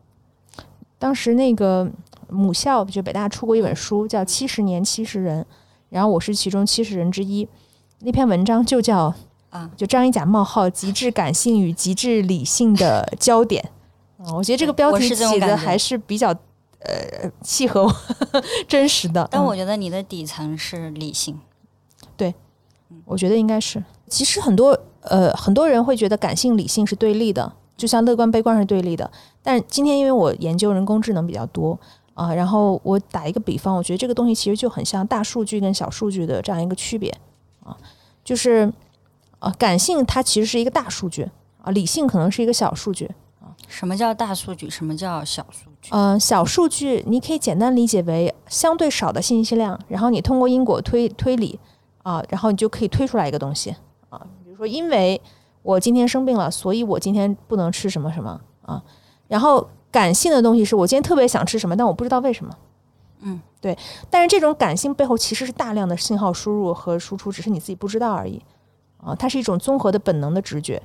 [0.99, 1.91] 当时那个
[2.31, 5.43] 母校就北大出过一本书，叫《七十年七十人》，
[5.91, 7.47] 然后我是其中七十人之一。
[8.01, 9.15] 那篇文章就叫
[9.51, 13.71] 啊就张一甲冒号极致感性与极致理性的焦点。
[14.17, 17.95] 啊，我觉得这个标题起的还是比较呃契合我
[18.67, 19.23] 真实的。
[19.25, 21.39] 嗯但我觉得你的底层是理性。
[22.17, 22.35] 对
[23.05, 29.11] 我觉得应该是，其实很多呃，很多人会觉得感性理性是对立的，就像乐观悲观是对立的。
[29.43, 31.79] 但今天因为我研究人工智能比较多
[32.15, 37.11] 啊、然后我打一个比方，我觉得这个东西其实就很像大数据跟小数据的这样一个区别
[37.65, 37.77] 啊，
[38.23, 38.71] 就是
[39.39, 41.31] 呃，感性它其实是一个大数据
[41.63, 43.07] 啊，理性可能是一个小数据
[43.41, 43.57] 啊。
[43.67, 44.69] 什么叫大数据？
[44.69, 45.91] 什么叫小数据？
[45.93, 51.59] 嗯、小数据你可以简单理解为相对少的信息量，然后你通过因果推推理
[52.03, 53.75] 啊，然后你就可以推出来一个东西
[54.11, 54.21] 啊。
[54.45, 55.19] 比如说，因为
[55.63, 58.83] 我今天生病了，所以我今天不能吃什么什么啊。
[59.29, 62.57] 然后感性的东西是我今天特别想吃什么，但我不知道为什么。
[63.21, 63.77] 嗯，对。
[64.09, 68.41] 但是这种感性背后其实是大量的信号输入和输出，只是你自己不知道而已
[68.99, 69.15] 啊。
[69.15, 70.81] 它是一种综合的本能的直觉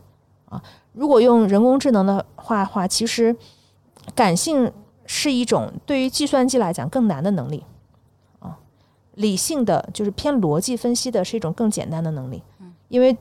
[0.49, 0.61] 啊。
[0.93, 3.35] 如果用人工智能的话话，其实
[4.13, 4.71] 感性
[5.05, 7.63] 是一种对于计算机来讲更难的能力
[8.39, 8.57] 啊，
[9.13, 12.43] 理性的就是偏逻辑分析的是一种更简单的能力。
[12.87, 13.17] 因为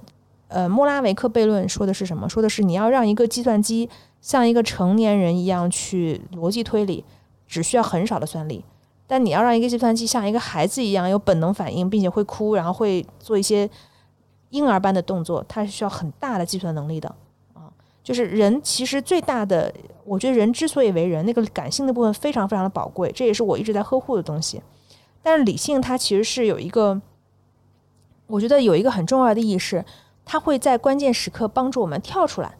[0.48, 2.28] 呃，莫拉维克悖论说的是什么？
[2.28, 3.88] 说的是你要让一个计算机
[4.24, 7.04] 像一个成年人一样去逻辑推理，
[7.46, 8.64] 只需要很少的算力。
[9.06, 13.68] 但你要让一个计算机像一个孩子一样有本能反应，并且会哭，然后会做一些
[14.48, 17.14] 婴儿般的动作，它是需要很大的计算能力的。
[17.52, 17.68] 啊
[18.02, 19.70] 就是人其实最大的，
[20.06, 24.62] 我觉得人之所以为人，那个感性的部分非常非常的宝贵，这也是我一直在呵护的东西。
[25.22, 27.02] 但是理性它其实是有一个，
[28.26, 29.84] 我觉得有一个很重要的意识，
[30.24, 32.56] 它会在关键时刻帮助我们跳出来，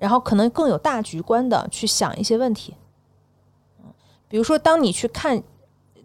[0.00, 2.74] 然后可能更有大局观的去想一些问题。
[3.78, 3.84] 嗯
[4.28, 5.40] 比如说，当你去看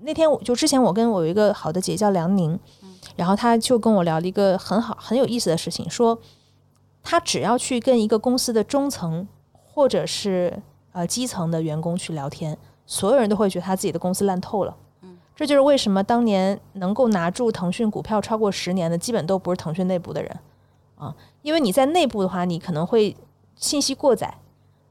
[0.01, 2.59] 那天我就之前我跟我有一个好的姐叫梁宁，
[3.15, 6.19] 然后她就跟我聊了一个很好很有意思的事情，说。
[7.07, 14.75] 她只要去跟一个公司的中层或者是呃基层的员工去聊天，所有人都会觉得他自己的公司烂透了。
[15.35, 20.39] 这就是为什么当年能够拿住腾讯股票超过十年的，基本都不是腾讯内部的人
[20.95, 21.15] 啊。
[21.43, 23.15] 因为你在内部的话，你可能会
[23.55, 24.33] 信息过载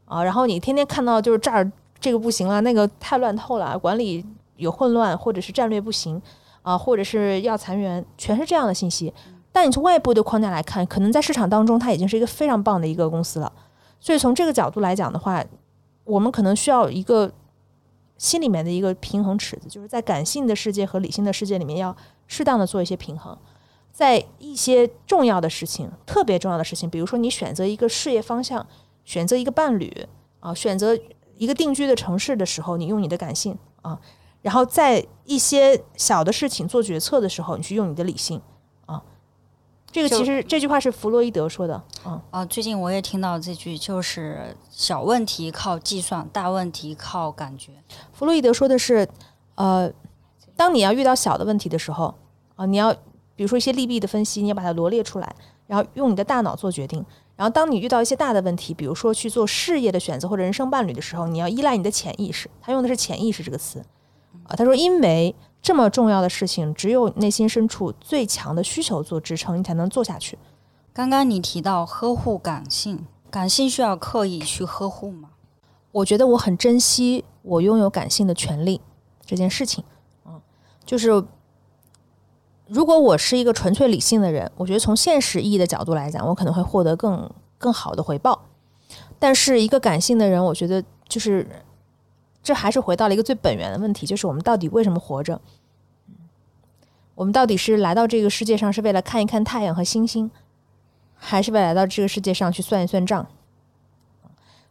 [0.07, 4.25] 啊，然后你天天看到就是这儿这个不行了，那个太乱透了，管理
[4.57, 6.21] 有混乱，或者是战略不行
[6.63, 9.13] 啊，或者是要裁员，全是这样的信息。
[9.53, 13.53] 但你从外部的框架来看，可能在市场当中，它已经是一个非常棒的一个公司了。
[14.01, 15.45] 所以从这个角度来讲的话，
[16.05, 17.31] 我们可能需要一个
[18.19, 21.97] 心里面的一个平衡尺子，就是在感性的世界和理性的世界里面，要
[22.27, 23.37] 适当的做一些平衡。
[23.95, 28.67] 在一些重要的事情，特别重要的事情，比如说你选择一个事业方向，
[29.05, 30.09] 选择一个伴侣
[30.41, 30.99] 啊，选择
[31.37, 33.97] 一个定居的城市的时候，你用你的感性啊；
[34.43, 38.43] 然后在一些小的事情做决策的时候，你去用你的理性
[38.87, 39.01] 啊。
[39.93, 47.71] 这个其实这句话是弗洛伊德说的，嗯，啊，最近我也听到这句，就是小问题靠计算，大问题靠感觉。
[48.13, 49.09] 弗洛伊德说的是，
[49.55, 49.89] 呃，
[50.57, 52.13] 当你要遇到小的问题的时候，
[52.57, 52.93] 啊、你要
[53.37, 57.05] 比如说一些利弊的分析，你要把它罗列出来，然后用你的大脑做决定。
[57.37, 62.49] 然后当你遇到一些大的问题，比如说去做事业的选择或者人生伴侣的时候，你要依赖你的潜意识。
[62.61, 63.85] 他用的是潜意识这个词，
[64.45, 70.39] 啊，他说因为这么重要的事情，只有内心深处最强的需求做支撑，你才能做下去。
[70.93, 75.31] 刚刚你提到呵护感性，感性需要刻意去呵护吗？
[75.91, 78.81] 我觉得我很珍惜我拥有感性的权利
[79.25, 79.83] 这件事情。
[80.25, 80.41] 嗯，
[80.85, 81.25] 就是
[82.67, 88.47] 如果我是一个纯粹理性的人，我觉得从现实意义的角度来讲，我可能会获得更更好的回报。
[89.19, 91.47] 但是一个感性的人，我觉得就是
[92.43, 95.41] 这还是回到了一个最本源的问题，就是我们到底为什么活着？
[97.15, 100.31] 我们到底是来到这个世界上是为了看一看太阳和星星，
[101.15, 103.27] 还是为了来到这个世界上去算一算账？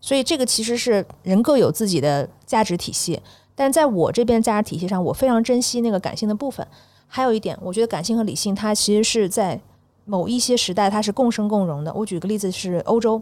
[0.02, 3.22] 所以这个其实是人各有自己的价值体系，
[3.56, 6.68] 但在我这边价值体系上，我非常珍惜那个感性的部分。
[7.16, 9.62] 还有一点，我觉得感性和理性它其实是在
[10.04, 11.94] 某一些时代它是共生共荣的。
[11.94, 13.22] 我举个例子是欧洲，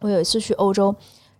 [0.00, 0.94] 我有一次去欧洲，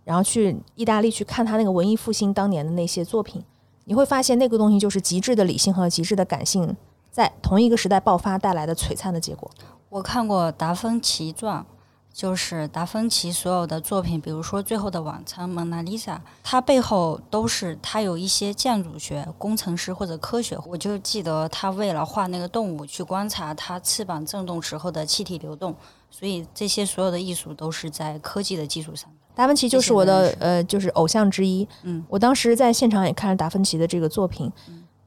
[0.05, 3.43] 然后去意大利去看他那个文艺复兴当年的那些作品，
[3.87, 6.77] 你会发现那个东西就是极致的理性和极致的感性
[7.11, 9.51] 在同一个时代爆发带来的璀璨的结果。
[9.88, 11.65] 我看过达芬奇传，
[12.13, 20.58] 就是达芬奇所有的作品，比如说《最后的晚餐》《蒙娜丽莎》，它背后都是他有一些建筑学、工程师或者科学。
[20.67, 25.75] 我就记得他为了画那个动物，去观察它翅膀振动时候的气体流动，
[26.10, 29.10] 所以这些所有的艺术都是在科技的基础上。
[29.35, 31.67] 达芬奇就是我的呃，就是偶像之一。
[31.83, 34.52] 嗯，我当时在现场也看了达芬奇的这个作品，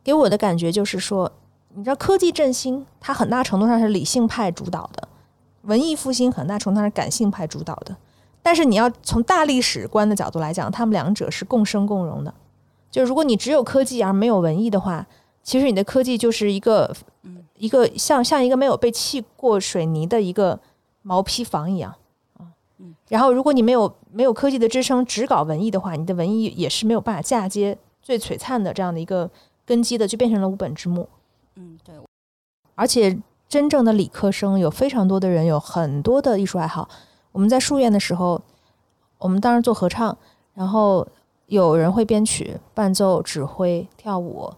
[0.03, 1.32] 给我的感觉就是说，
[1.76, 5.08] 你知道科技振兴，它很大程度上是理性派主导的，
[5.66, 7.95] 文艺复兴很大程度上是感性派主导的。
[8.41, 12.34] 但是你要从大历史观的角度来讲，他们两者是共生共荣的。
[12.91, 15.05] 就是如果你只有科技而没有文艺的话，
[15.43, 20.59] 其实你的科技就是一个嗯一个像像一个没有被砌过水泥的一个
[21.01, 21.93] 毛坯房一样
[22.38, 22.95] 啊嗯。
[23.09, 29.30] 然后，如果你没有没有科技的支撑，只搞文艺的话，你的文艺也是没有办法嫁接最璀璨的这样的一个
[29.66, 31.09] 根基的，就变成了无本之木。
[31.55, 31.95] 嗯，对，
[32.76, 33.18] 而且
[33.48, 36.89] 真正的理科生有非常多的人有很多的艺术爱好。
[37.32, 38.41] 我们在书院的时候，
[39.18, 40.18] 我们当时做合唱，
[40.54, 41.08] 然后
[41.48, 44.52] 有人会编曲、伴奏、指挥、跳舞、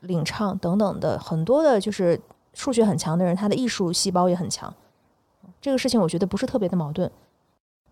[0.00, 2.20] 领唱等等的，很多的就是
[2.54, 4.72] 数学很强的人，他的艺术细胞也很强。
[5.60, 7.10] 这个事情我觉得不是特别的矛盾。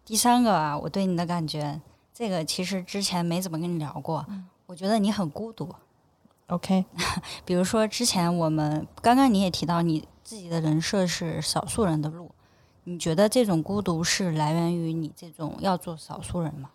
[0.04, 1.80] 第三个啊，我对你的感觉，
[2.14, 4.24] 这个其实之前没怎么跟你聊过。
[4.66, 5.68] 我觉得你很孤独。
[6.48, 6.84] OK，
[7.44, 12.30] 比如说之前我们刚刚你也提到你自己的人设是少数人的路，
[12.84, 16.70] 你觉得这种孤独是来源于你这种要做少数人吗？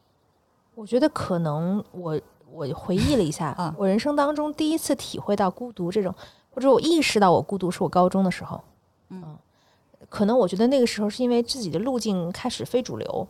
[0.76, 2.19] 我觉得可能我
[2.51, 6.13] 我回忆了一下， 啊我人生当中第一次体会到孤独这种，
[6.51, 8.63] 或者我意识到我孤独是我高中的时候。
[9.09, 9.38] 嗯
[10.09, 13.28] 可能我觉得那个时候是因为自己的路径开始非主流，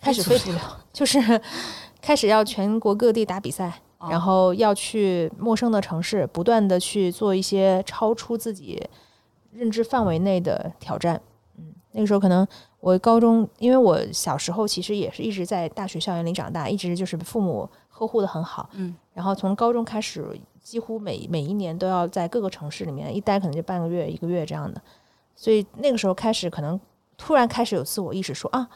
[0.00, 0.60] 开始非主流，
[0.92, 1.20] 就是
[2.02, 8.82] 开始要全国各地打比赛，哦然后要去陌生的城市，不断的去做一些超出自己
[9.52, 11.20] 认知范围内的挑战。
[11.56, 12.46] 嗯，那个时候可能
[12.80, 18.68] 我高中，因为我小时候其实也是一直在大学校园里长大，一直就是父母呵护的很好。
[18.74, 24.80] 嗯，然后从高中开始，几乎每每一年都要在各个城市里面一待，可能就半个月、一个月这样的。
[25.34, 26.78] 所以那个时候开始，可能
[27.16, 28.68] 突然开始有自我意识说，啊，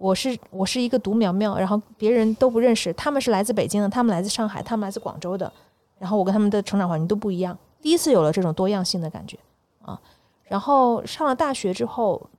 [0.00, 5.52] 我是我是一个独苗苗，然后别人都不认识，他们是来自北京的，他们来自上海，他们来自广州的，
[5.98, 9.38] 然后我跟他们的成长环境都不一样，第一次有了这种多样性的感觉
[9.82, 10.00] 啊。
[10.44, 12.30] 然后上了大学之后，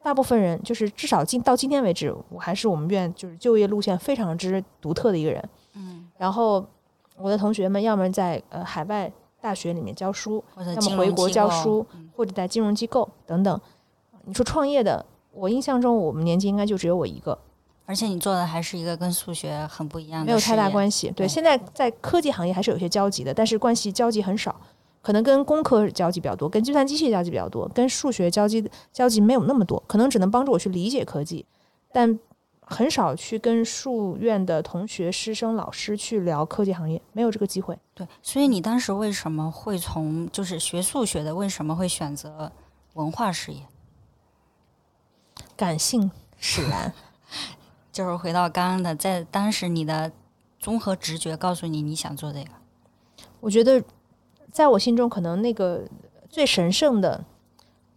[0.00, 5.48] 大部分人就是至少今到今天为止，我还是我们院就是就业路线非常之独特的一个人。
[5.74, 6.64] 嗯，然后
[7.16, 13.60] 我的同学们要么在呃海外大学里面教书，或者要么回国教书嗯或者在金融机构等等。
[14.24, 15.04] 你说创业的，
[15.40, 17.38] 我印象中我们年级应该就只有我一个，
[17.86, 21.06] 而且你做的还是一个跟数学很不一样的，没有太大关系。
[21.08, 24.54] 对，对现在在科技行业还是有些交集的，但是关系交集很少，
[25.00, 28.62] 可能跟工科交集比较多，跟计算机系交集比较多，跟数学交集
[28.92, 31.46] 交集没有那么多，可能只能帮助我去理解科技，
[31.90, 32.18] 但
[32.60, 37.76] 很少去跟数院的同学、师生、老师去聊科技行业，没有这个机会。
[37.94, 42.52] 对，所以你当时为什么会从就是学数学的，为什么会选择
[42.92, 43.60] 文化事业？
[45.60, 46.90] 感性使然。
[47.92, 50.10] 就是回到刚刚的，在当时你的
[50.58, 52.50] 综合直觉告诉你你想做这个，
[53.40, 53.82] 我觉得，
[54.50, 55.82] 在我心中，可能那个
[56.28, 57.22] 最神圣的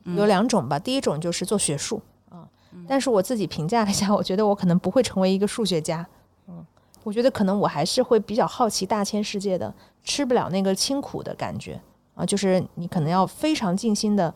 [0.04, 0.78] 有两种吧。
[0.78, 2.50] 第一种就是做学术啊，
[2.88, 6.06] 但是我自己评价了一下，我觉得我可能不会成为一个数学家。
[6.48, 6.66] 嗯，
[7.04, 11.80] 我觉得可能我还是会比较好奇大千世界的，吃不了那个清苦的感觉
[12.16, 14.34] 啊，就是你可能要非常尽心的。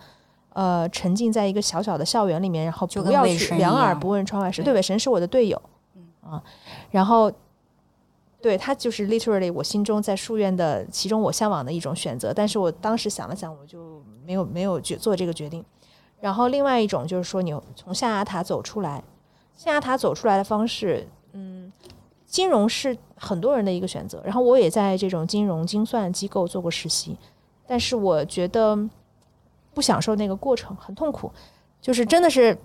[0.58, 4.64] 呃，沉浸在一个小小的校园里面，然后不要去两耳不闻窗外事。
[4.64, 5.62] 对对，韦神是我的队友，
[6.22, 6.42] 啊，
[6.90, 7.32] 然后
[8.42, 15.64] 对他就是 literally 我心中在书院的其中我向往的一种选择，但是我当时想了想，我就没有没有决做这个决定。
[16.20, 19.04] 然后另外一种就是说，你从象牙塔走出来，
[19.56, 21.72] 象牙塔走出来的方式，嗯，
[22.26, 24.20] 金融是很多人的一个选择。
[24.26, 27.16] 然后我也在这种金融精算机构做过实习，
[27.68, 28.76] 但是我觉得
[29.78, 31.32] 不享受那个过程，很痛苦，
[31.80, 32.58] 就是真的是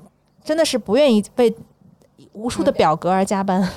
[0.43, 1.55] 真的是不愿意为
[2.33, 3.69] 无数的表格而加班。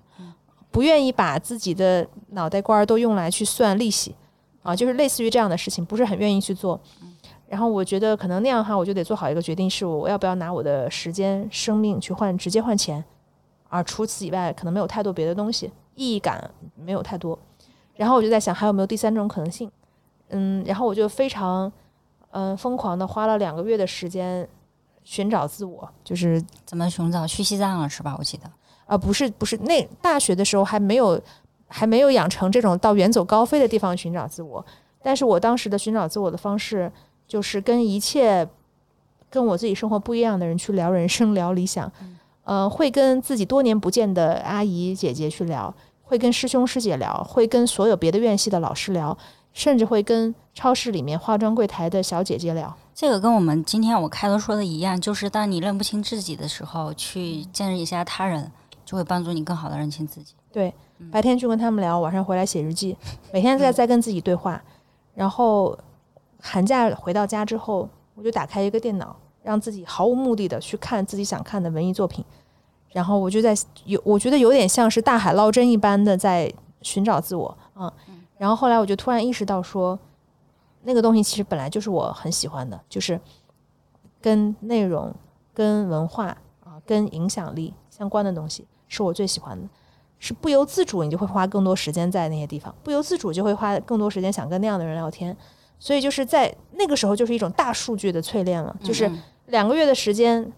[0.72, 4.16] 不愿意把自己的脑袋瓜儿都用来去算利息
[4.62, 6.80] 啊，就是类似于这样的事情，不是很愿意去做。
[7.46, 13.04] 然后我觉得可能那样的话，我就得做好一个决定，是我要不要拿我的时间、生命去换直接换钱，
[13.68, 17.38] 而除此以外，可能没有太多别的东西，意义感没有太多。
[17.96, 19.70] 然后我就在想，还有没有第三种可能性？
[20.28, 21.70] 嗯，然后我就非常
[22.30, 24.48] 嗯疯狂的花了两个月的时间
[25.02, 27.26] 寻找自我，就是怎么寻找？
[27.26, 28.16] 去西藏了是吧？
[28.18, 28.44] 我记得。
[28.86, 31.20] 啊，不是不是，那大学的时候还没有
[31.68, 34.64] 还没有养成这种到远走高飞的地方寻找自我，
[35.00, 36.90] 但是我当时的寻找自我的方式
[37.28, 38.46] 就是跟一切
[39.30, 41.90] 跟我自己生活不一样的人去聊人生、聊理想，
[42.42, 45.72] 呃，会跟自己多年不见的阿姨姐姐去聊，
[46.02, 49.16] 会跟师兄师姐聊，会跟所有别的院系的老师聊，
[49.60, 52.74] 甚至会跟超市里面化妆柜台的小姐姐聊。
[52.94, 58.50] 这个跟我们今天我开头说的一样，就是当你认不清自己的时候，去见识一下他人，
[58.86, 60.32] 就会帮助你更好的认清自己。
[60.50, 60.72] 对，
[61.12, 62.96] 白天去跟他们聊，晚上回来写日记，
[63.34, 64.58] 每天在在跟自己对话。
[65.14, 65.78] 然后
[66.40, 72.24] 寒假回到家之后，我就打开一个电脑，让自己毫无目的的去看自己想看的文艺作品。
[72.92, 73.54] 然后我就在
[73.84, 76.50] 有，我觉得有点像是大海捞针一般的在
[76.80, 77.92] 寻找自我啊。
[78.40, 79.98] 然后后来我就突然意识到说，
[80.84, 83.20] 那个东西其实本来就是我很喜欢的，就是
[84.18, 85.14] 跟内容、
[85.52, 86.28] 跟文化
[86.64, 89.68] 啊、跟影响力相关的东西，是我最喜欢的。
[90.18, 95.36] 是不由自主，你就会花更多时间在那些地方，不由自主就会花更多时间想跟那样的人聊天。
[95.78, 100.50] 所以就是在那个时候，就是一种大数据的淬炼了，就是嗯两个月的时间，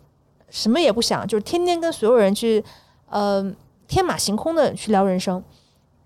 [0.51, 2.64] 什么也不想，就是天天跟所有人去，
[3.09, 3.53] 呃，
[3.89, 5.43] 天马行空的去聊人生。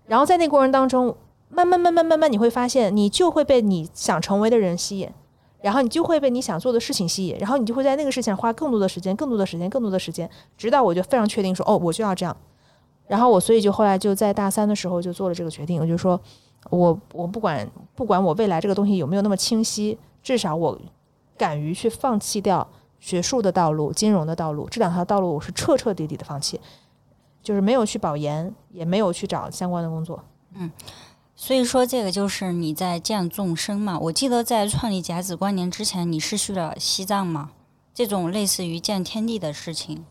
[0.07, 1.15] 然后在那个过程当中，
[1.49, 5.09] 慢慢慢慢慢慢，你会发现，你就会被你想成为的人吸引，
[5.61, 12.35] 然后你就会被你想做的事情吸引，然后你就会在那个事情上花更多的时间、更多的时间、更多的时间，直到我就非常确定说，哦，我就要这样。
[13.07, 16.19] 然后我所以就后来就在大三的时候就做了这个决定，我就说，
[16.69, 20.77] 我我不管不管我未来这个东西有没有那么清晰，至少我
[21.37, 22.67] 敢于去放弃掉
[22.99, 26.59] 学术的道路、金融的道路这两条道路，我是彻彻底底的放弃，
[27.41, 30.21] 就是没有去保研，也没有去找相关的工作。
[30.55, 30.69] 嗯
[31.39, 33.97] 所以说，这个就是你在见众生嘛。
[33.99, 37.51] 我记得在创立甲子观年之前，你是去了西藏嘛？
[37.93, 40.03] 这种类似于见天地的事情，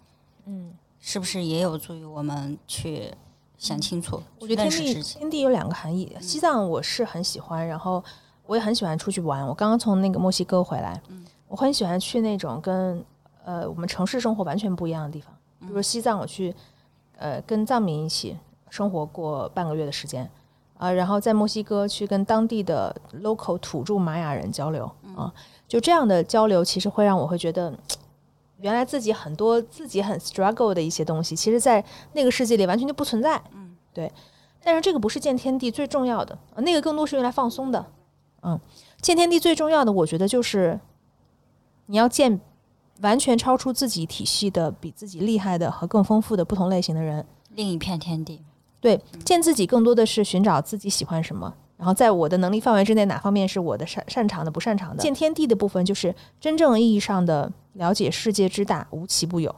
[0.45, 3.13] 嗯，是不是也有助于我们去
[3.59, 5.03] 想清楚、我觉得天地？
[5.03, 8.03] 天地有两个含义，西藏我是很喜欢，然后
[8.47, 9.45] 我也很喜欢出去玩。
[9.45, 13.05] 我刚刚从那个墨西哥回来，嗯我很喜欢去那种跟
[13.45, 16.55] 呃我们城市生活完全不一样的地方，比如西藏，我去
[17.19, 18.37] 呃跟藏民一起
[18.71, 20.31] 生活过半个月的时间。
[20.79, 25.33] 啊、然后在墨西哥去跟当地的 local 土著玛雅人交流啊、
[25.67, 27.73] 就这样的交流，其实会让我会觉得，
[28.59, 33.43] 原来自己很多自己很 struggle 的一些东西，其实在那个世界里完全就不存在。
[33.55, 34.13] 嗯，对。
[34.63, 37.87] 但是这个不是见天地最重要的，呃那个更多是用来放松的。
[38.43, 38.61] 嗯，
[39.01, 40.79] 见天地最重要的，我觉得就是
[41.87, 42.41] 你要见
[43.01, 47.25] 完全超出自己体系的、比自己厉害的和更丰富的不同类型的人。
[47.51, 48.43] 另一片天地。
[48.87, 55.03] 对，见自己更多的是寻找自己喜欢什么，然后在我的能力范围之内，哪方面是我的擅擅长的、不擅长的。
[55.03, 59.53] 见天地的部分，就是真正意义上的了解世界之大，无奇不有。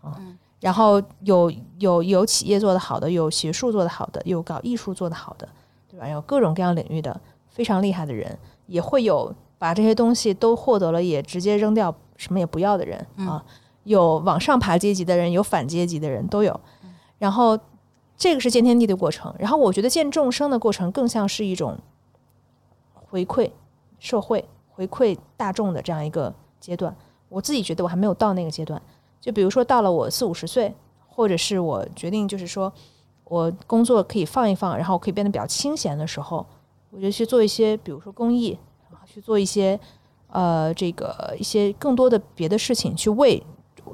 [0.00, 0.16] 啊、
[0.60, 5.46] 然后有有有企业做得好的，有学术做得好的，有搞艺术做得好的，
[5.90, 6.08] 对吧？
[6.08, 13.44] 有各种各样领域的非常厉害的人，也会有把这些东西都获得了，也直接扔掉，什么也不要的人啊。
[13.82, 16.58] 有往上爬阶级的人，有反阶级的人都有。
[17.18, 17.58] 然后
[18.16, 21.78] 这个是见天地的过程，然后我觉得见众生的过程更像是一种
[22.94, 23.50] 回馈
[23.98, 26.94] 社会、回馈大众的这样一个阶段。
[27.28, 28.80] 我自己觉得我还没有到那个阶段，
[29.20, 30.72] 就比如说到了我四五十岁，
[31.08, 32.72] 或者是我决定就是说
[33.24, 36.46] 我工作可以放一放，然后可以变得比较清闲的时候，
[36.90, 38.56] 我就去做一些，比如说公益，
[39.04, 39.78] 去做一些
[40.28, 43.42] 呃这个一些更多的别的事情，去为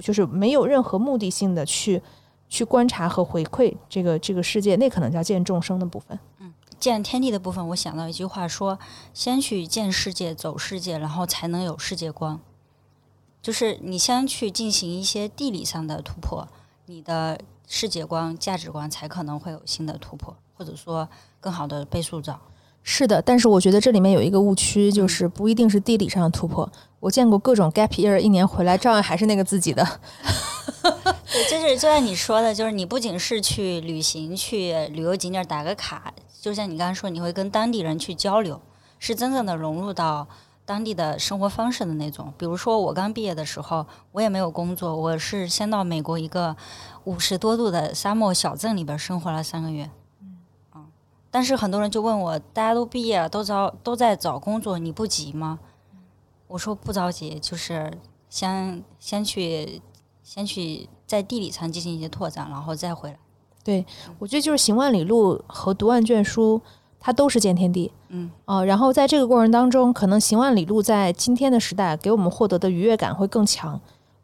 [0.00, 2.02] 就是没有任何目的性的去
[2.50, 6.18] 去观察和回馈这个这个世界，那可能叫见众生的部分。
[6.40, 8.78] 嗯见天地的部分，我想到一句话说：
[9.12, 12.40] 先去见世界、走世界，然后才能有世界观。
[13.42, 16.48] 就是你先去进行一些地理上的突破，
[16.86, 17.38] 你的
[17.68, 21.06] 世界观、价值观才可能会有新的突破，或者说
[21.38, 22.40] 更好的被塑造。
[22.82, 26.70] 是的，但是我觉得这里面有一个误区，就是不一定是地理上的突破。
[26.98, 29.86] 我见过各种 gap year 一年回来照样还是那个自己的。
[31.32, 38.60] 对，就是就像你说的，就是你不仅是去旅行、去旅游景点打个卡，就像你刚才说，你会跟当地人去交流，
[38.98, 40.26] 是真正的融入到
[40.64, 42.32] 当地的生活方式的那种。
[42.36, 46.56] 比如说我刚毕业的时候，我也没有工作，我是先到美国一个
[47.04, 49.90] 五十多度的沙漠小镇里边生活了三个月。
[51.30, 55.58] 嗯，但是很多人就问我，大家都毕业了，都找都在找工作，你不急吗？
[56.48, 57.92] 我说不着急，就是
[58.28, 59.80] 先先去
[60.22, 63.18] 先去在地理上进行一些拓展，然后再回来。
[63.62, 63.84] 对
[64.18, 66.60] 我觉得就是行万里路和读万卷书，
[66.98, 67.92] 它都是见天地。
[68.08, 73.80] 嗯，呃，然后在这个过程当中，可能行万里路在今天的时代给我们获得的愉悦感会更强。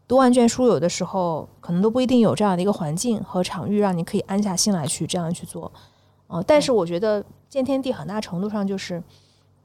[0.08, 5.70] 读万卷书有的时候可能都不一定有这样的一个环境和场域，让你可以安下心来去这样去做。
[6.28, 9.02] 呃，但是我觉得见天地很大程度上就是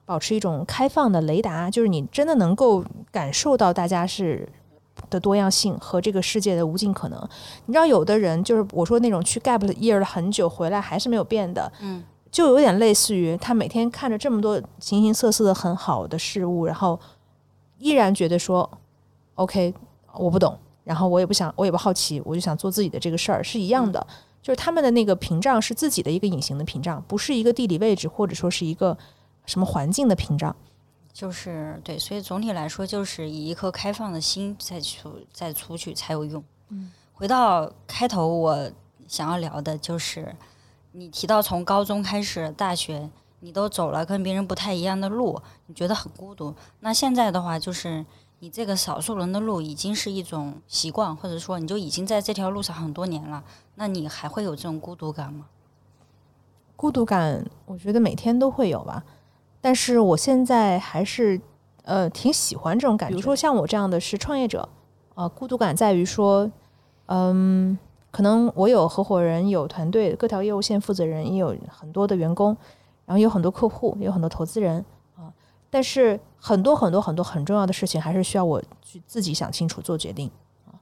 [0.06, 4.48] 保持一种开放的雷达，就是你真的能够感受到大家是
[5.10, 7.30] 的多样性和这个世界的无尽可能。
[7.66, 17.00] 你知道，有的人就是我说那种去 gap year 了很久回来还是没有变的，嗯，就有点类似于他每天看着这么多形形色色的很好的事物，然后
[17.80, 18.70] 依然觉得说
[19.36, 19.74] OK
[20.14, 24.06] 我不懂，然后我也不想，我也不好奇，我就想做自己的这个事儿，是一样的。
[24.42, 28.98] 就是他们的那个屏障是自己的一个隐形的屏障，不是一个地理位置或者说是一个
[29.46, 30.56] 什么环境的屏障。
[31.14, 36.42] 就是对，所以总体来说，就是以一颗开放的心再出再出去才有用。
[36.70, 38.72] 嗯，回到开头，我
[39.08, 40.34] 想要聊的就是
[40.94, 43.10] 你提到从高中开始，大学
[43.42, 46.56] 你都走了跟别人不太一样的路，你觉得很孤独。
[46.80, 48.06] 那现在的话，就是
[48.40, 53.44] 你这个少数人的路已经是一种习惯，或者说你就已经在这条路上很多年了，
[53.82, 55.48] 那你还会有这种孤独感吗？
[56.76, 59.04] 孤独感，我觉得每天都会有吧。
[59.60, 61.42] 但是我现在还是
[61.82, 63.16] 呃挺喜欢这种感觉。
[63.16, 64.70] 比如说像我这样的是创业者，
[65.16, 66.52] 呃，孤独感在于说，
[67.08, 67.76] 嗯，
[68.12, 72.56] 可能我有合伙人，有团队，各条业务线负责人，也有很多的员工，
[73.08, 75.34] 然后有很多客户，也有很多投资人啊。
[75.72, 80.30] 但是很多很多很多很重要的事情，还是需要我去自己想清楚做决定
[80.68, 80.78] 啊。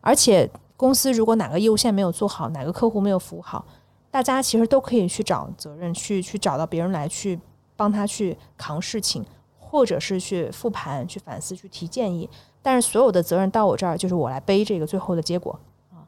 [0.00, 0.50] 而且
[0.80, 3.66] 公司如果哪个业务线没有做好，哪个客户没有服务好，
[4.10, 7.38] 大家其实都可以去找责任，去去找到别人来去
[7.76, 9.22] 帮他去扛事情，
[9.58, 12.26] 或者是去复盘、去反思、去提建议。
[12.62, 15.60] 但是所有的责任到我这儿，就是我来背这个最后的结果
[15.90, 16.00] 啊！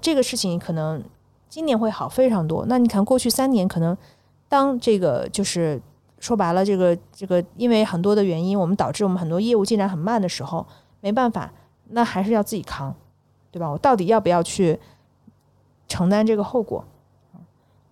[0.00, 1.04] 这个事情可能
[1.50, 2.64] 今年会好非常多。
[2.66, 3.94] 那你看过去三年，可能
[4.48, 5.78] 当这个就是
[6.18, 10.66] 说白了，这个这个因为很多的原因，我们导致我们很多业务进展很慢的时候，
[11.02, 11.52] 没办法，
[11.90, 12.94] 那还是要自己扛，
[13.52, 13.70] 对吧？
[13.70, 14.80] 我到底要不要去
[15.86, 16.84] 承担这个后果？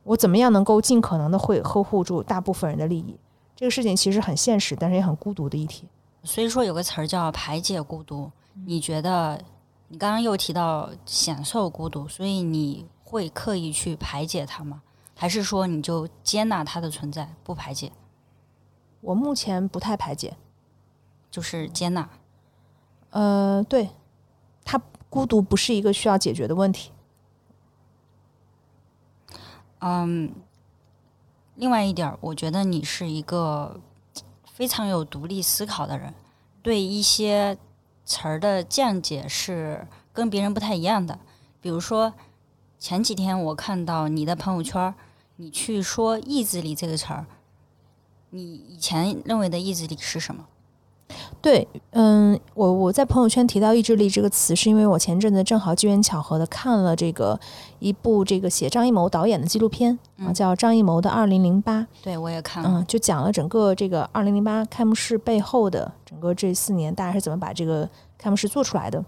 [0.03, 3.17] 我怎么样能够尽可能的会呵护住大部分人的利益？
[3.55, 5.87] 这个事情其实很现实，但是也很孤独的一题。
[6.25, 8.31] 所以说有个词儿叫排解孤独，
[8.65, 9.39] 你觉得
[9.89, 14.83] 你刚刚又提到享受孤独，所以你会刻意去排解它吗？
[15.15, 17.93] 还是说你就接纳它的存在，不排解，
[19.03, 20.35] 我目前不太排解，
[21.31, 22.09] 就是接纳？
[23.11, 23.91] 呃，对，它
[25.11, 26.93] 孤独不是一个需要解决的问题。
[29.81, 30.33] 嗯，
[31.57, 33.81] 另外一点，我觉得你是一个
[34.45, 36.15] 非常有独立思考的人，
[36.63, 37.59] 对一些
[38.05, 41.19] 词儿的见解是跟别人不太一样的。
[41.61, 42.15] 比如说，
[42.79, 44.95] 前几天我看到你的朋友圈，
[45.37, 47.27] 你去说“意志力”这个词儿，
[48.31, 50.47] 你以前认为的意志力是什么？
[51.41, 57.39] 对，嗯，我我在朋友圈提到意志力这个词，是因为我前阵子正好机缘巧合的看了这个
[57.79, 67.89] 一部这个写张艺谋导演的纪录片啊，嗯叫《张艺谋的二零零八》，对我也看了，嗯，就讲了整个这个二零零八开幕式背后的整个这四年，大家是怎么把这个
[68.19, 69.03] 开幕式做出来的。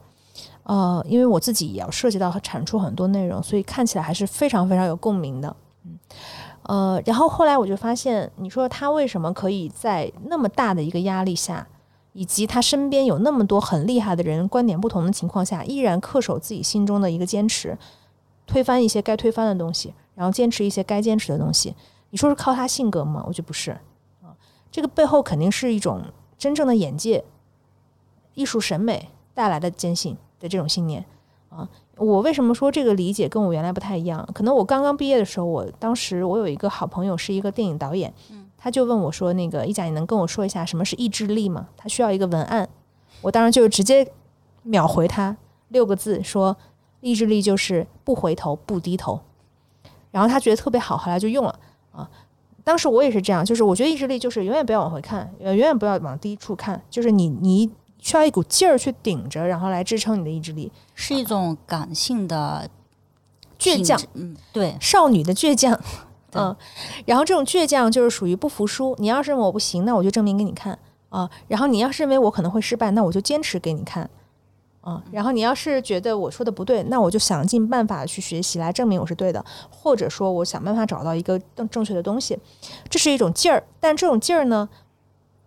[0.65, 5.57] 呃，因为我自己也要涉及到和产出很多内容，所以看起来还是非常非常有共鸣的。
[5.85, 5.99] 嗯，
[6.63, 11.67] 呃，然后后来我就发现，你说他为什么可以在那么大的一个压力下，
[12.13, 17.77] 以及他身边有那么多很厉害的人，观点不同的情况下，依然恪守自己心中的一个坚持，
[18.47, 21.75] 推翻一些该推翻的东西，然后坚持一些该坚持的东西。
[22.11, 23.25] 你说是靠他性格吗？
[23.27, 23.71] 我觉得不是
[24.21, 24.37] 啊，
[24.71, 26.03] 这个背后肯定是一种
[26.37, 27.25] 真正的眼界、
[28.35, 31.05] 艺术审美带来的坚信的这种信念
[31.49, 31.69] 啊。
[31.97, 34.29] 我为什么说这个理解跟我原来不太一样？
[34.35, 38.13] 可能我刚刚毕业的时候，我当时我有一个好朋友是一个电影导演，
[38.63, 42.69] 他就问我说：“那个一甲，你能跟我说一下什么是意志力吗？”他需要一个文案，
[43.21, 44.07] 我当然就直接
[44.63, 45.37] 秒回他
[45.71, 46.57] 六个字说
[47.01, 49.21] ：“意志力就是不回头、不低头。”
[50.13, 51.59] 然后他觉得特别好，后来就用了
[51.91, 52.09] 啊。
[52.63, 60.71] 当时我也是这样，就是我觉得意志力就是永远不要往回看，呃，永远不要往低处看，就是你你需要一股劲儿去顶着，然后来支撑你的意志力。
[60.95, 62.71] 是一种感性的
[63.59, 65.81] 倔强，嗯，对，少女的倔强，对
[66.35, 66.57] 嗯，
[67.05, 68.97] 然后这种倔强就是属于不服输。
[68.99, 70.79] 你要是认为我不行，那我就证明给你看
[71.11, 71.29] 啊。
[71.49, 74.09] 然后你要是认为我可能会失败，那我就坚持给你看
[74.81, 75.03] 啊。
[75.11, 82.39] 然后你要是觉得我说的不对，那我就想尽办法去学习来证明我是对的，或者说我想办法找到一个更正确的东西。
[82.89, 84.69] 这是一种劲儿，但这种劲儿呢，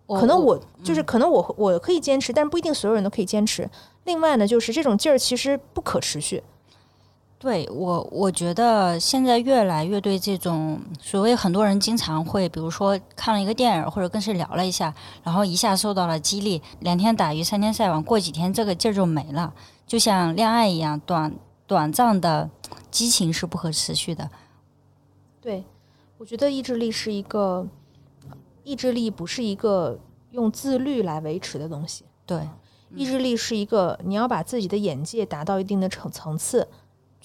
[0.06, 3.68] 可能我就是可能我我可以坚持，但不一定所有人都可以坚持。
[4.04, 6.44] 另外呢，就是这种劲儿其实不可持续。
[7.38, 19.52] 对我，我觉得现在越来越对这种所谓很多人经常会，比如说看了一个电影或者跟谁聊了一下，然后一下受到了激励，两天打鱼三天晒网，过几天这个劲儿就没了，
[19.86, 21.30] 就像恋爱一样，短
[21.66, 22.48] 短暂的
[22.90, 24.30] 激情是不可持续的。
[25.42, 25.62] 对，
[26.16, 27.66] 我觉得意志力是一个，
[28.64, 29.98] 意志力不是一个
[30.30, 32.06] 用自律来维持的东西。
[32.24, 32.48] 对，
[32.94, 36.66] 意志力是一个你要把自己的眼界达到一定的层层次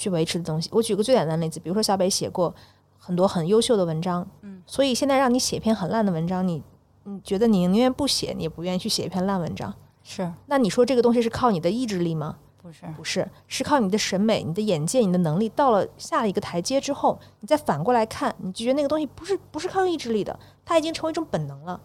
[0.01, 0.67] 去维持的东西。
[0.73, 2.55] 我举个最简单的例子，比如说小北写过
[2.97, 6.63] 很多很优秀的文章，嗯，所以现在让你写一篇很烂的文章，你
[7.03, 9.71] 你觉得你宁愿不写，你也不愿意去写一篇烂文章。
[10.03, 12.37] 是那你说这个东西是靠你的意志力吗？
[12.61, 12.85] 不是？
[12.97, 15.47] 不是，是靠你的审美、你的眼界、你的能力。
[15.49, 21.79] 到了下了一个台阶之后，你再反过来看，你就觉得那个东西不是不是靠意志力的，它已经成为一种本能了。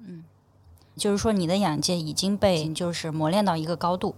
[0.00, 0.24] 嗯
[0.96, 4.14] 就是说你的眼界已经被就是磨练到一个高度。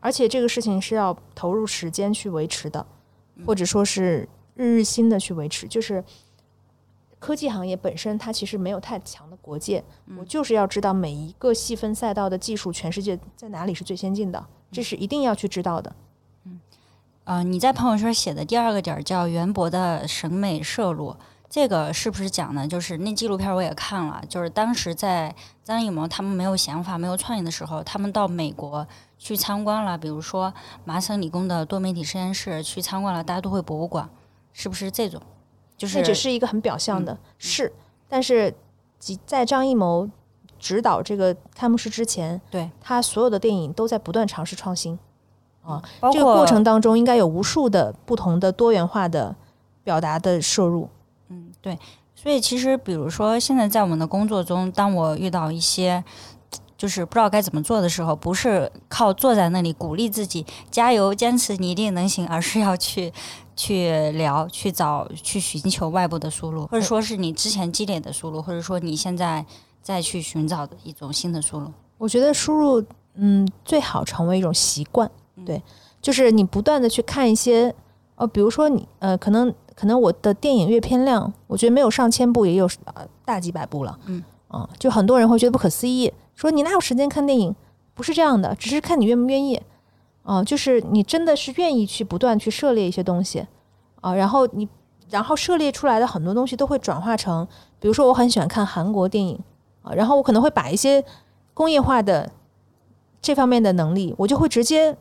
[0.00, 2.86] 而且这个事情是要投入时间去维持的，
[3.44, 5.66] 或者说是日日新的去维持。
[5.66, 6.02] 就是
[7.18, 15.94] 科技行业本身它其实没有太强的国界，嗯我就是要知道每一个细分赛道的技术，全世界在哪里是最先进的，这是一定要去知道的。
[16.44, 16.60] 嗯
[17.24, 21.16] 呃，你在朋友圈写的第二个点叫袁博的审美摄入，
[21.50, 22.68] 这个是不是讲的？
[22.68, 28.86] 就是那纪录片我也看了，就是当时在张艺谋他们没有想法、没有创意的时候，他们到美国
[29.18, 30.52] 去参观了，比如说
[30.84, 34.08] 麻省理工的多媒体实验室，去参观了大都会博物馆，
[34.52, 35.20] 是不是这种？
[35.76, 37.72] 就是这只是一个很表象的，嗯是，
[38.08, 38.54] 但是
[38.98, 40.08] 即在张艺谋
[40.58, 44.98] 指导这个开幕式之前，对他所有的电影都在不断尝试创新。
[45.62, 49.34] 啊，这个过程当中应该有无数的不同的多元化的
[49.82, 50.88] 表达的摄入。
[51.28, 51.76] 嗯，对，
[52.14, 56.04] 所以其实比如说现在在我们的工作中，当我遇到一些
[56.76, 63.12] 就是不知道该怎么做的时候，不是靠坐在那里鼓励自己加油、坚持，你一定能行，而是要去
[63.54, 69.44] 去聊、去找、去寻求外部的输入，或者说是你之前积累的输入，或者说你现在
[69.80, 71.72] 再去寻找的一种新的输入。
[71.98, 75.10] 我觉得输入，嗯，最好成为一种习惯。
[75.46, 75.62] 对，
[76.02, 77.74] 就是你不断的去看一些，
[78.16, 83.98] 呃，比如说你，呃，可能可能我的电影阅片量，我觉得没有上千部，也有呃大几百部了。
[84.06, 87.54] 嗯，啊，就很多人会觉得不可思议，说你哪有时间看电影？
[87.94, 89.62] 不是这样的，只是看你愿不愿意。
[90.22, 93.46] 啊，就是你真的是愿意去不断去涉猎一些东西，
[94.00, 94.68] 啊，然后你
[95.08, 97.46] 然后涉猎出来的很多东西都会转化成，
[97.78, 99.38] 比如说我很喜欢看韩国电影，
[99.82, 101.04] 啊，然后我可能会把一些
[101.54, 102.32] 工业化的
[103.22, 104.96] 这方面的能力，我就会直接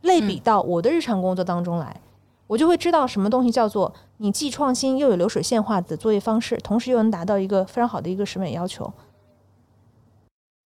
[0.00, 2.00] 类比到我的日常工作当中来，
[2.48, 8.92] 我就会知道什么东西叫做你既创新又有流水线化的作业方式，同时又能达到一个非常好的一个审美要求。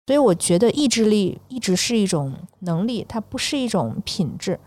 [0.07, 4.61] 所以我觉得意志力一直是一种能力，它不是一种品质。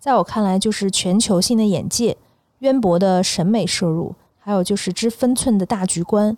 [0.00, 2.16] 在我看来，就是全球性的眼界、
[2.58, 6.36] 渊博的审美摄入，还有就是知分寸的大局观，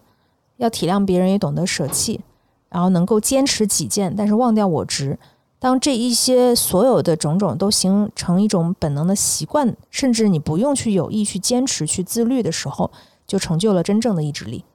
[0.59, 2.21] 要体谅别人，也懂得舍弃，
[2.69, 5.19] 然后能够坚持己见，但是忘掉我执。
[5.65, 12.91] 当这一些所有的种种都形成一种本能的习惯，甚至你不用去有意去坚持、去自律的时候，
[13.27, 14.67] 就成就了真正的意志力。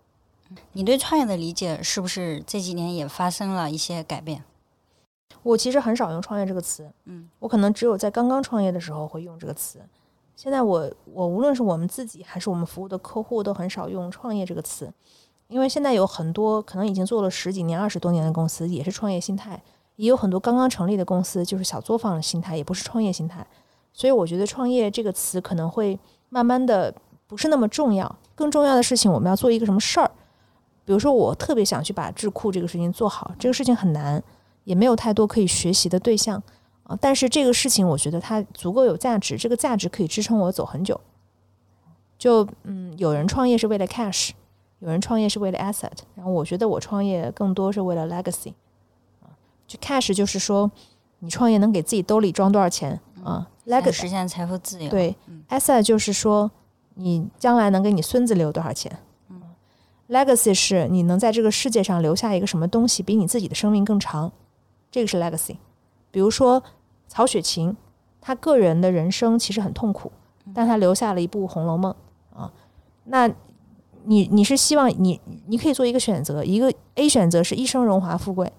[0.72, 4.44] 你对创业的理解是不是这几年也发生了一些改变？
[5.44, 9.80] 我其实很少用“创业”这个词，嗯，我可能只有在刚刚创业的时候会用这个词。
[10.36, 14.92] 现在我我无论是我们自己还是我们服务的客户，都很少用“创业”这个词，
[15.50, 19.60] 因为现在有很多可能已经做了十几年、二十多年的公司，也是创业心态；
[20.00, 23.46] 也有很多刚刚成立的公司，就是小作坊的心态，也不是创业心态。
[23.92, 26.94] 所以我觉得“创业”这个词可能会慢慢的
[27.28, 28.16] 不是那么重要。
[28.34, 30.10] 更重要的事情，我们要做一个什么事儿？
[30.86, 34.24] 比如说，我特别想去把智库这个事情做好，这个事情很难。
[34.64, 36.42] 也没有太多可以学习的对象
[36.84, 41.02] 啊，但是这个事情我觉得它足够有价值，这个价值可以支撑我走很久。
[42.18, 44.30] 就嗯，有人创业是为了 cash，
[44.80, 48.54] 有人创业是为了 asset，然后我觉得我创业更多是为了 legacy。
[49.70, 50.70] 就 cash 就是说
[51.20, 54.90] 你创业能给自己兜里装多少钱啊，legacy 实现财富自由。
[54.90, 56.50] 对嗯，asset 就是说
[56.96, 59.00] 你将来能给你孙子留多少钱。
[60.10, 64.32] Legacy 是你能在这个世界上留下一个什么东西，比你自己的生命更长，
[64.90, 65.58] 这个是 legacy。
[66.10, 66.64] 比如说
[67.08, 67.76] 曹雪芹，
[68.20, 70.12] 他个人的人生其实很痛苦，
[70.52, 71.94] 但他留下了一部《红楼梦》
[72.36, 72.52] 啊。
[73.04, 73.28] 那
[74.06, 78.52] 你你是希望你你可以做一个选择，一个 A 选择是一生荣华富贵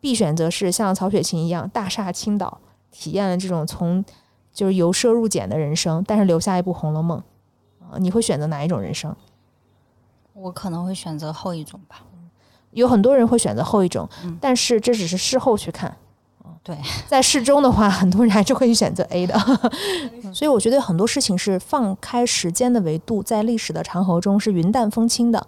[0.00, 4.04] ，B 选择是像曹雪芹一样大厦倾倒，体验了这种从
[4.52, 7.18] 就是由奢入俭的人生，但是留下一部《红楼梦》
[7.84, 9.14] 啊，你会选择哪一种人生？
[10.32, 12.02] 我可能会选择后一种吧。
[12.72, 15.96] 有很多人会选择后一种，嗯但是这只是事后去看。
[16.62, 16.76] 对，
[17.06, 19.38] 在事中的话，很多人还是会选择 A 的。
[20.34, 25.46] 所以我觉得很多事情是放开时间的维度，在历史的长河中是云淡风轻的。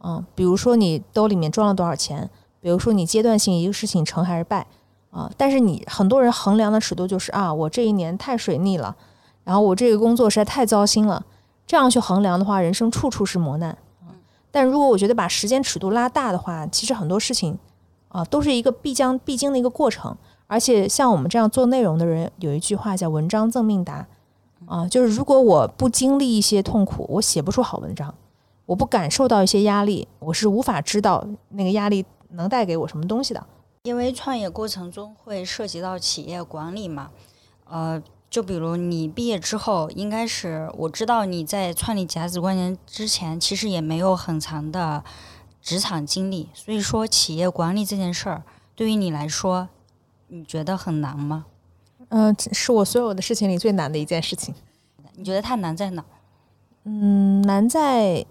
[0.00, 2.28] 嗯，比如说你兜里面装了多少钱，
[2.64, 4.66] 比如说你阶段性一个事情成还是败
[5.10, 8.96] 啊、但是你很多人衡量的尺度就是啊，我这一年太水逆了，
[9.44, 11.24] 然后我这个工作实在太糟心了，
[11.66, 13.76] 这样去衡量的话，人生处处是磨难。
[14.50, 17.56] 但如果我觉得把时间尺度拉大的话，其实很多事情
[18.08, 20.16] 啊、都是一个必将必经的一个过程。
[20.46, 24.06] 而且像我们这样做内容的人，有一句话叫“文章赠命达”，
[24.66, 28.08] 啊，就是如果我不经历一些痛苦，我写不出好文章；
[28.66, 32.04] 我不感受到一些压力，我是无法知道那个压力
[32.34, 33.46] 能带给我什么东西的。
[33.84, 37.10] 因为创业过程中会涉及到企业管理嘛，
[37.68, 45.04] 呃，就比如你毕业之后，应该是我知道你在创立甲子关联之前，其实也没有很长的
[45.60, 48.42] 职场经历，所以说企业管理这件事儿
[48.74, 49.68] 对于你来说，
[50.28, 51.44] 你觉得很难吗？
[52.08, 54.54] 嗯、是我所有的事情里最难的一件事情。
[55.16, 56.04] 你觉得它难在哪？
[56.84, 58.24] 嗯，难在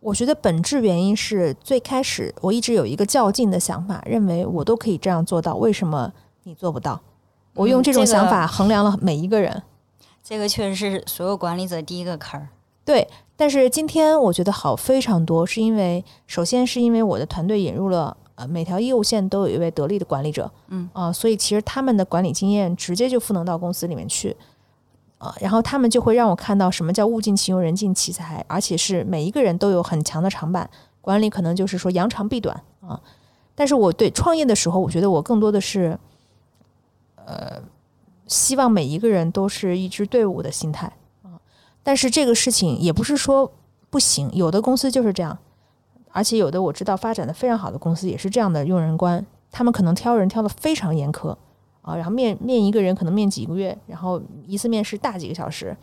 [0.00, 6.12] 我觉得本质原因是最开始我一直有一个较劲的想法，认为我都可以这样做到，为什么
[6.44, 7.00] 你做不到？
[7.54, 9.62] 我用嗯这种想法衡量了每一个人。
[10.22, 12.48] 这个确实是所有管理者第一个坎儿。
[12.84, 24.36] 对，但是今天我觉得好非常多，是因为首先是因为我的团队引入了呃每条业务线都有一位得力的管理者，嗯啊、所以其实他们的管理经验直接就赋能到公司里面去，
[25.18, 33.00] 啊、然后他们就会让我看到什么叫物尽其用，人尽其才，而且是每一个人都有很强的长板，管理可能就是说扬长避短啊、
[33.54, 35.98] 但是我对创业的时候，我觉得我更多的是，
[37.16, 37.60] 呃，
[38.28, 40.92] 希望每一个人都是一支队伍的心态。
[41.82, 43.50] 但是这个事情也不是说
[43.90, 45.36] 不行，有的公司就是这样，
[46.12, 51.34] 而且有的我知道发展的非常好的公司也是这样的用人观，他们可能挑人挑的非常严苛
[51.88, 55.74] 啊，然后面面一个人可能面几个月，然后一次面试大几个小时，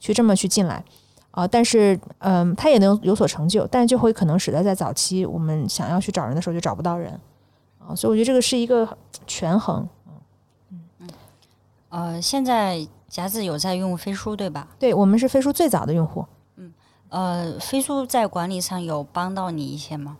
[0.00, 0.84] 去这么去进来
[1.30, 7.12] 啊，但是嗯，他也能有所成就，但就会可能使得在早期我们想要去找人的时候就找不到人
[7.78, 9.88] 啊，所以我觉得这个是一个权衡。
[11.90, 14.66] 呃，现在夹子有在用飞书对吧？
[14.80, 16.24] 对我们是飞书最早的用户，
[16.56, 16.72] 嗯
[17.10, 20.16] 呃，飞书在管理上有帮到你一些吗？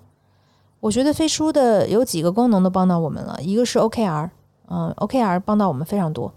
[0.80, 4.28] 我觉得飞书的有几个功能都帮到我们了，一个是 OKR，
[4.68, 6.32] 嗯、o k r 帮到我们非常多，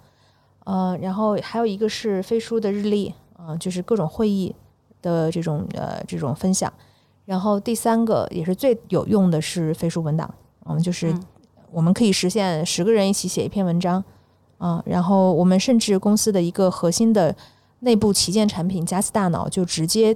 [0.64, 4.54] 呃，然后还有一个是飞书的日历，嗯、就是各种会议
[5.02, 6.72] 的这种呃这种分享，
[7.26, 10.34] 然后第三个也是最有用的是飞书文档，
[10.66, 11.24] 嗯，就是嗯
[11.72, 14.04] 我们可以实现十个人一起写一篇文章，
[14.58, 17.36] 啊、然后我们甚至公司的一个核心的
[17.80, 20.16] 内部旗舰产品加斯大脑就直接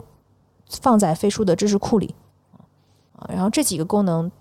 [0.82, 2.16] 放在飞书的知识库里。
[3.18, 4.32] 啊，然后这几个功能，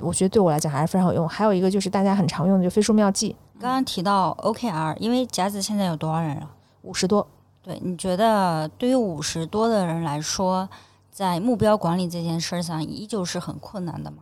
[0.00, 1.28] 我觉得对我来讲还是非常有用。
[1.28, 6.50] 还有一个就是大家很常用的，就飞书妙计，刚刚提到 OKR，因为夹子现在有多少人了？
[6.82, 7.26] 五十多。
[7.62, 10.68] 对，你觉得对于五十多的人来说，
[11.10, 14.18] 在目标管理这件事上，依旧是很困难的吗？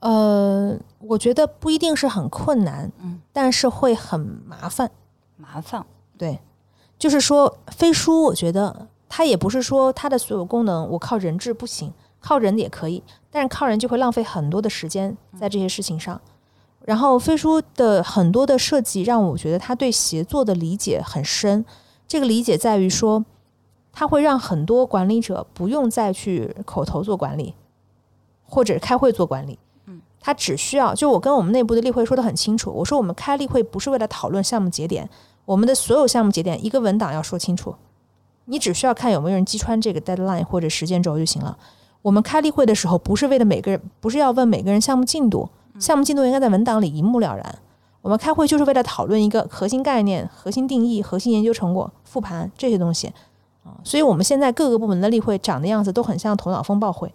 [0.00, 4.90] 呃，我觉得不一定是很困难，嗯，但是会很麻烦。
[5.36, 5.84] 麻烦，
[6.16, 6.40] 对，
[6.98, 11.92] 就是说飞书，我觉得它也不是说它的所有功能我靠人质不行，
[12.22, 16.18] 靠人也可以，但是靠人就会浪费很多的时间在这些事情上。
[16.84, 21.64] 然后飞书的很多的设计让我觉得他对协作的理解很深，
[22.08, 23.24] 这个理解在于说，
[23.92, 27.54] 他会让很多管理者不用再去口头做管理，
[28.44, 29.58] 或者开会做管理。
[30.24, 35.10] 他只需要，就我跟我们内部的例会说的很清楚，我说我们开例会不是为了讨论项目节点，
[35.44, 37.74] 我们的所有项目节点一个文档要说清楚，
[38.44, 41.58] 你只需要看有没有人击穿这个 deadline 或者时间轴就行了。
[42.02, 45.48] 我们开例会的时候，不是为了每个人，不是要问每个人项目进度，
[45.78, 47.58] 项目进度应该在文档里一目了然。
[48.02, 53.06] 我们开会就是为了讨论一个核心概念、核心定义、核心研究成果、复盘这些东西
[53.64, 53.78] 啊。
[53.84, 57.12] 所以我们现在各个部门的例会长的样子都很像头脑风暴会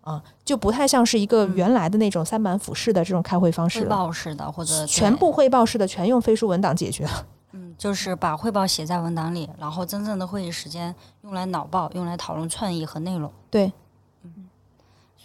[0.00, 3.86] 啊，就不太像是一个原来的那种三板斧式的这种开会方式汇。
[3.86, 7.06] 报式的或者全部汇报式的全用飞书文档解决。
[7.52, 13.30] 嗯，就是把汇报写在文档里，然后真正的会议时间用来脑报，用来讨论创意和内容。
[13.50, 13.70] 对，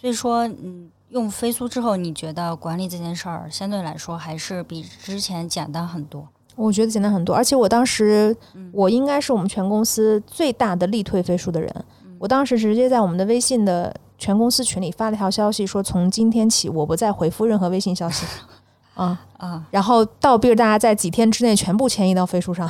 [0.00, 6.28] 所以说，嗯，用飞书之后，你觉得管理这件事儿相对来说还是比之前简单很多？
[6.54, 8.36] 我觉得简单很多，而且我当时
[8.72, 11.84] 我应该是我们全公司最大的力推飞书的人。
[12.18, 18.26] 我当时直接在我们的微信的全公司群里发了一条消息，说从今天起我不再回复任何微信消息
[18.94, 22.68] 啊，啊，然后倒逼着大家在几天之内全部迁移到飞书上。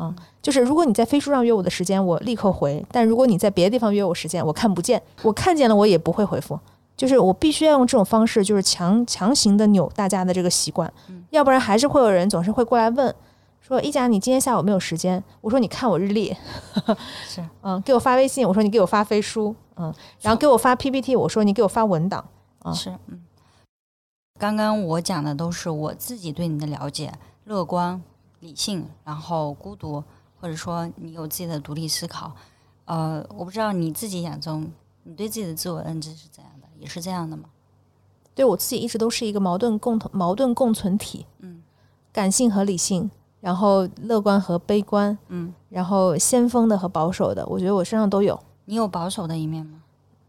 [0.00, 6.58] 嗯，就是如果你在飞书上约我的时间，我立刻回；但如果你在别的地方约我时间，我看不见，我看见了我也不会回复。
[6.96, 10.90] 就是我必须要用这种方式，就是强强行的扭大家的这个习惯，
[11.30, 13.14] 要不然还是会有人总是会过来问
[13.60, 16.34] 说：“一佳，你今天下午没有时间？”我说：“你看我日历。”
[17.28, 22.24] 是， 嗯，给我发微信，我说：“你给我发飞书。”嗯，然后给我发 PPT，我说：“你给我发文档。”
[22.60, 23.22] 啊是，嗯。
[24.38, 27.12] 刚刚我讲的都是我自己对你的了解，
[27.44, 28.02] 乐观、
[28.40, 30.02] 理性，然后孤独，
[30.40, 32.32] 或者说你有自己的独立思考。
[32.84, 34.70] 呃，我不知道你自己眼中，
[35.04, 36.66] 你对自己的自我认知是怎样的？
[36.78, 37.44] 也是这样的吗？
[38.34, 41.62] 对我自己一直都是一个矛盾共同矛盾共存体，嗯，
[42.12, 43.10] 感性和理性，
[43.40, 48.40] 然后乐观和悲观，嗯，然后先锋的和保守的，我觉得我身上都有。
[48.64, 49.82] 你有保守的一面吗？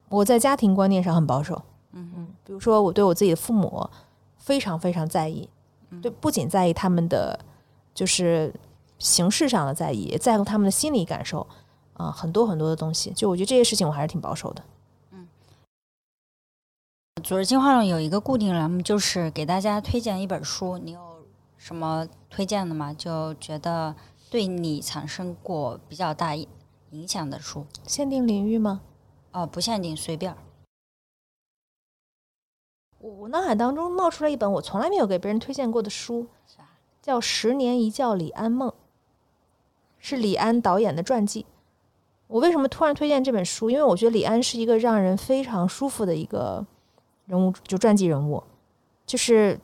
[0.09, 1.61] 我在家庭观念上很保守，
[1.93, 3.89] 嗯嗯比如说我对我自己的父母
[4.37, 5.47] 非常非常在意，
[6.01, 7.39] 对，不仅在意他们的
[7.93, 8.53] 就是
[8.99, 11.47] 形式上的在意，也在乎他们的心理感受
[11.93, 13.11] 啊、很多很多的东西。
[13.11, 14.63] 就我觉得这些事情我还是挺保守的。
[15.11, 15.27] 嗯
[17.23, 20.77] 组织进化论有一个固定栏目，就是给大家推荐一本书。
[20.77, 21.25] 你有
[21.57, 22.93] 什么推荐的吗？
[22.93, 23.95] 就觉得
[24.29, 27.67] 对你产生过比较大影响的书？
[27.85, 28.81] 限定领域吗？
[29.31, 30.35] 哦，不限定，随便。
[32.97, 36.60] 我我脑海当中冒出来一本我从来没有给别人推荐过的书，啥？
[37.01, 38.69] 叫《十年一觉李安梦》，
[39.97, 41.45] 是李安导演的传记。
[42.27, 43.69] 我为什么突然推荐这本书？
[43.69, 46.65] 因为我觉得李安是一个让人非常舒服的一个
[47.25, 48.41] 人物，就传记人物，
[49.05, 49.59] 就是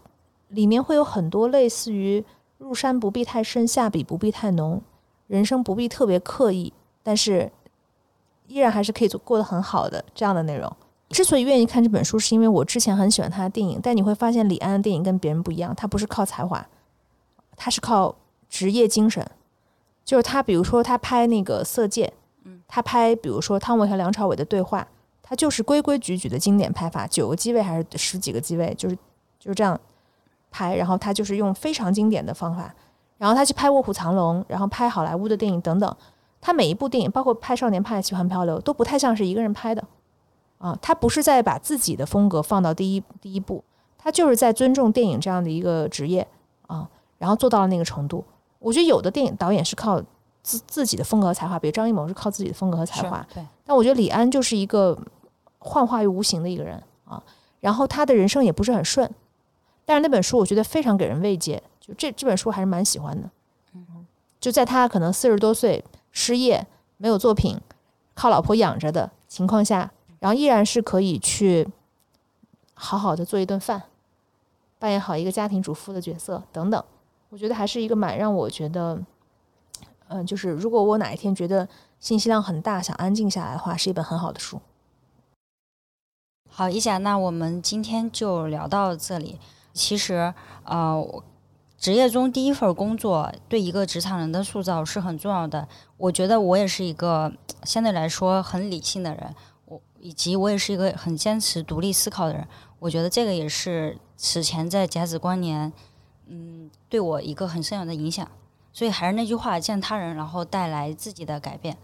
[0.50, 2.26] 里面会有很多类似于
[2.58, 4.82] “入山不必太深，下笔不必太浓，
[5.28, 6.74] 人生不必特别刻意，
[7.04, 7.52] 但是
[8.48, 10.70] 依然还是可以做过得很好的”这样的内容。
[11.10, 16.68] 之所以愿意看这本书，是因为我之前很喜欢他的电影，但你会发现李安的电影跟别人不一样，他不是靠才华，
[17.58, 18.16] 他是靠
[18.48, 19.30] 职业精神。
[20.06, 22.06] 就是他，比如说他拍那个《色戒》，
[22.46, 24.88] 嗯，他拍比如说汤唯和梁朝伟的对话，
[25.22, 28.96] 他就是规规矩矩的经典拍法，九个机位还是十几个机位，就是
[29.38, 29.78] 就是这样
[30.50, 32.74] 拍，然后他就是用非常经典的方法，
[33.18, 35.98] 然后他去拍《卧虎藏龙》，然后拍好莱坞的电影等等，
[36.40, 39.84] 他每一部电影，包括拍《少年派》《奇幻漂流》，都不太像是一个人拍的。
[40.60, 43.62] 啊，他不是在把自己的风格放到第一第一步，
[43.98, 46.26] 他就是在尊重电影这样的一个职业
[46.66, 48.24] 啊，然后做到了那个程度。
[48.60, 50.02] 我觉得有的电影导演是靠
[50.42, 54.98] 自自己的风格和才华，比如张艺谋是靠自己的风格和才华，对，但我觉得李安就是一个
[55.60, 57.22] 幻化于无形的一个人啊。
[57.60, 59.10] 然后他的人生也不是很顺，
[59.86, 63.30] 但是那本书我觉得非常给人慰藉，就这这本书还是蛮喜欢的。
[63.74, 64.06] 嗯
[64.40, 66.66] 就在他可能四十多岁失业、
[66.98, 67.60] 没有作品、
[68.14, 71.68] 靠老婆养着的情况下，然后依然是可以去
[72.76, 73.84] 好好的做一顿饭，
[74.78, 76.82] 扮演好一个家庭主妇的角色等等。
[77.30, 79.00] 我觉得还是一个蛮让我觉得，
[80.08, 81.68] 嗯、就是如果我哪一天觉得
[82.00, 84.62] 信息量很大，想安静下来的话，是一本很好的书。
[86.50, 89.40] 好，一甲，那我们今天就聊到这里。
[89.74, 91.24] 其实，呃，
[91.78, 95.68] 职业中第一份工作对一个职场人的塑造是很重要的。
[95.98, 97.32] 我觉得我也是一个
[97.64, 102.48] 相对来说很理性的人，我以及我也是一个很坚持独立思考的人。
[102.80, 105.72] 我觉得这个也是此前在甲子光年，
[106.26, 108.28] 嗯，对我一个很深远的影响。
[108.74, 111.76] 所以还是那句话，见他人，然后带来自己的改变。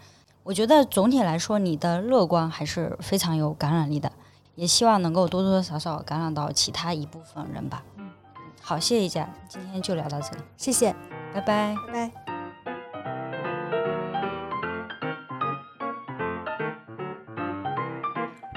[0.43, 4.11] 我觉得总体来说，你的乐观还是非常有感染力的。
[4.55, 7.83] 也希望能够多多少少感染到其他一部分人吧。
[7.97, 8.07] 嗯，
[8.61, 10.95] 好，谢谢一下，今天就聊到这里，谢谢，
[11.33, 11.75] 拜拜。
[11.87, 12.11] 拜拜。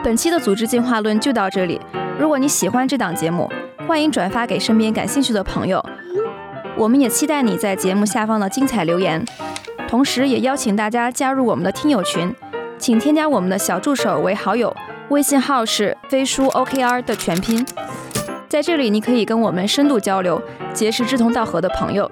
[0.04, 1.80] 本期的组织进化论就到这里。
[2.18, 3.50] 如果你喜欢这档节目，
[3.88, 5.82] 欢迎转发给身边感兴趣的朋友。
[6.76, 9.24] 我们也期待你在节目下方的精彩留言，
[9.88, 12.34] 同时也邀请大家加入我们的听友群，
[12.78, 14.76] 请添加我们的小助手为好友，
[15.08, 17.64] 微信号是飞书 OKR 的全拼。
[18.48, 20.40] 在这里，你可以跟我们深度交流，
[20.74, 22.10] 结识志同道合的朋友。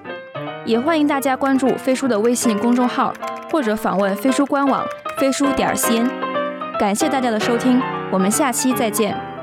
[0.65, 3.13] 也欢迎大家关注飞书的微信公众号，
[3.53, 4.83] 或者访问飞书官网
[5.19, 6.09] 飞书点 cn。
[6.79, 9.34] 感谢大家的收听，我们下期再见。